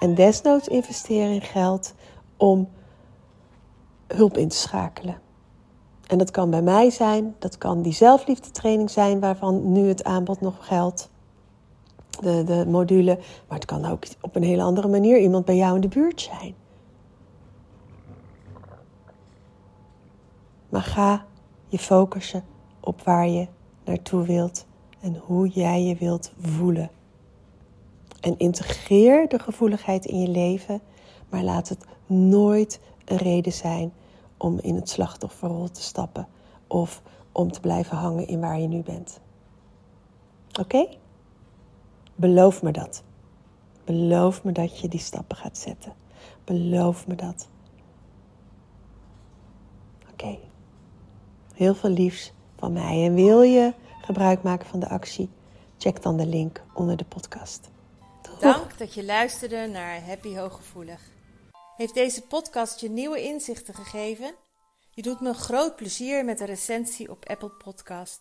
En 0.00 0.14
desnoods 0.14 0.68
investeer 0.68 1.30
in 1.30 1.42
geld 1.42 1.94
om 2.36 2.68
hulp 4.06 4.36
in 4.36 4.48
te 4.48 4.56
schakelen. 4.56 5.23
En 6.06 6.18
dat 6.18 6.30
kan 6.30 6.50
bij 6.50 6.62
mij 6.62 6.90
zijn, 6.90 7.34
dat 7.38 7.58
kan 7.58 7.82
die 7.82 7.92
zelfliefdetraining 7.92 8.90
zijn 8.90 9.20
waarvan 9.20 9.72
nu 9.72 9.88
het 9.88 10.04
aanbod 10.04 10.40
nog 10.40 10.66
geldt. 10.66 11.12
De, 12.20 12.44
de 12.44 12.66
module, 12.68 13.18
maar 13.48 13.58
het 13.58 13.66
kan 13.66 13.84
ook 13.84 14.04
op 14.20 14.36
een 14.36 14.42
hele 14.42 14.62
andere 14.62 14.88
manier 14.88 15.18
iemand 15.18 15.44
bij 15.44 15.56
jou 15.56 15.74
in 15.74 15.80
de 15.80 15.88
buurt 15.88 16.20
zijn. 16.20 16.54
Maar 20.68 20.82
ga 20.82 21.24
je 21.68 21.78
focussen 21.78 22.44
op 22.80 23.02
waar 23.02 23.28
je 23.28 23.46
naartoe 23.84 24.22
wilt 24.22 24.66
en 25.00 25.16
hoe 25.16 25.48
jij 25.48 25.82
je 25.82 25.96
wilt 25.96 26.32
voelen. 26.40 26.90
En 28.20 28.38
integreer 28.38 29.28
de 29.28 29.38
gevoeligheid 29.38 30.04
in 30.04 30.20
je 30.20 30.28
leven, 30.28 30.80
maar 31.28 31.42
laat 31.42 31.68
het 31.68 31.84
nooit 32.06 32.80
een 33.04 33.16
reden 33.16 33.52
zijn 33.52 33.92
om 34.44 34.58
in 34.60 34.74
het 34.74 34.88
slachtofferrol 34.88 35.70
te 35.70 35.82
stappen 35.82 36.28
of 36.66 37.02
om 37.32 37.52
te 37.52 37.60
blijven 37.60 37.96
hangen 37.96 38.26
in 38.26 38.40
waar 38.40 38.60
je 38.60 38.68
nu 38.68 38.82
bent. 38.82 39.20
Oké? 40.60 40.88
Beloof 42.14 42.62
me 42.62 42.70
dat. 42.70 43.02
Beloof 43.84 44.44
me 44.44 44.52
dat 44.52 44.80
je 44.80 44.88
die 44.88 45.00
stappen 45.00 45.36
gaat 45.36 45.58
zetten. 45.58 45.92
Beloof 46.44 47.06
me 47.06 47.14
dat. 47.14 47.48
Oké. 50.12 50.38
Heel 51.54 51.74
veel 51.74 51.90
liefs 51.90 52.32
van 52.56 52.72
mij. 52.72 53.04
En 53.04 53.14
wil 53.14 53.42
je 53.42 53.74
gebruik 54.00 54.42
maken 54.42 54.66
van 54.66 54.80
de 54.80 54.88
actie? 54.88 55.30
Check 55.78 56.02
dan 56.02 56.16
de 56.16 56.26
link 56.26 56.64
onder 56.74 56.96
de 56.96 57.04
podcast. 57.04 57.70
Dank 58.40 58.78
dat 58.78 58.94
je 58.94 59.04
luisterde 59.04 59.66
naar 59.66 60.06
Happy 60.06 60.36
Hooggevoelig. 60.36 61.13
Heeft 61.76 61.94
deze 61.94 62.22
podcast 62.22 62.80
je 62.80 62.90
nieuwe 62.90 63.22
inzichten 63.22 63.74
gegeven? 63.74 64.34
Je 64.90 65.02
doet 65.02 65.20
me 65.20 65.34
groot 65.34 65.76
plezier 65.76 66.24
met 66.24 66.40
een 66.40 66.46
recensie 66.46 67.10
op 67.10 67.28
Apple 67.28 67.50
Podcast. 67.50 68.20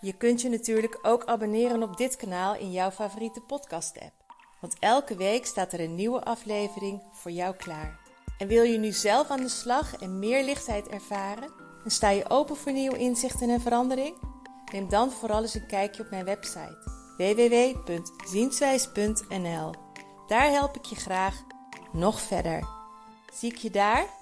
Je 0.00 0.12
kunt 0.12 0.40
je 0.40 0.48
natuurlijk 0.48 0.98
ook 1.02 1.24
abonneren 1.24 1.82
op 1.82 1.96
dit 1.96 2.16
kanaal 2.16 2.54
in 2.54 2.72
jouw 2.72 2.90
favoriete 2.90 3.40
podcast-app. 3.40 4.12
Want 4.60 4.76
elke 4.78 5.16
week 5.16 5.46
staat 5.46 5.72
er 5.72 5.80
een 5.80 5.94
nieuwe 5.94 6.24
aflevering 6.24 7.02
voor 7.12 7.30
jou 7.30 7.54
klaar. 7.54 8.00
En 8.38 8.48
wil 8.48 8.62
je 8.62 8.78
nu 8.78 8.92
zelf 8.92 9.30
aan 9.30 9.40
de 9.40 9.48
slag 9.48 9.96
en 9.96 10.18
meer 10.18 10.44
lichtheid 10.44 10.88
ervaren? 10.88 11.52
En 11.84 11.90
sta 11.90 12.10
je 12.10 12.30
open 12.30 12.56
voor 12.56 12.72
nieuwe 12.72 12.98
inzichten 12.98 13.50
en 13.50 13.60
verandering? 13.60 14.16
Neem 14.72 14.88
dan 14.88 15.10
vooral 15.10 15.42
eens 15.42 15.54
een 15.54 15.66
kijkje 15.66 16.02
op 16.02 16.10
mijn 16.10 16.24
website 16.24 16.96
www.zienswijs.nl. 17.16 19.72
Daar 20.26 20.50
help 20.50 20.76
ik 20.76 20.84
je 20.84 20.96
graag 20.96 21.46
nog 21.90 22.20
verder. 22.20 22.68
Zie 23.32 23.52
ik 23.52 23.56
je 23.56 23.70
daar? 23.70 24.17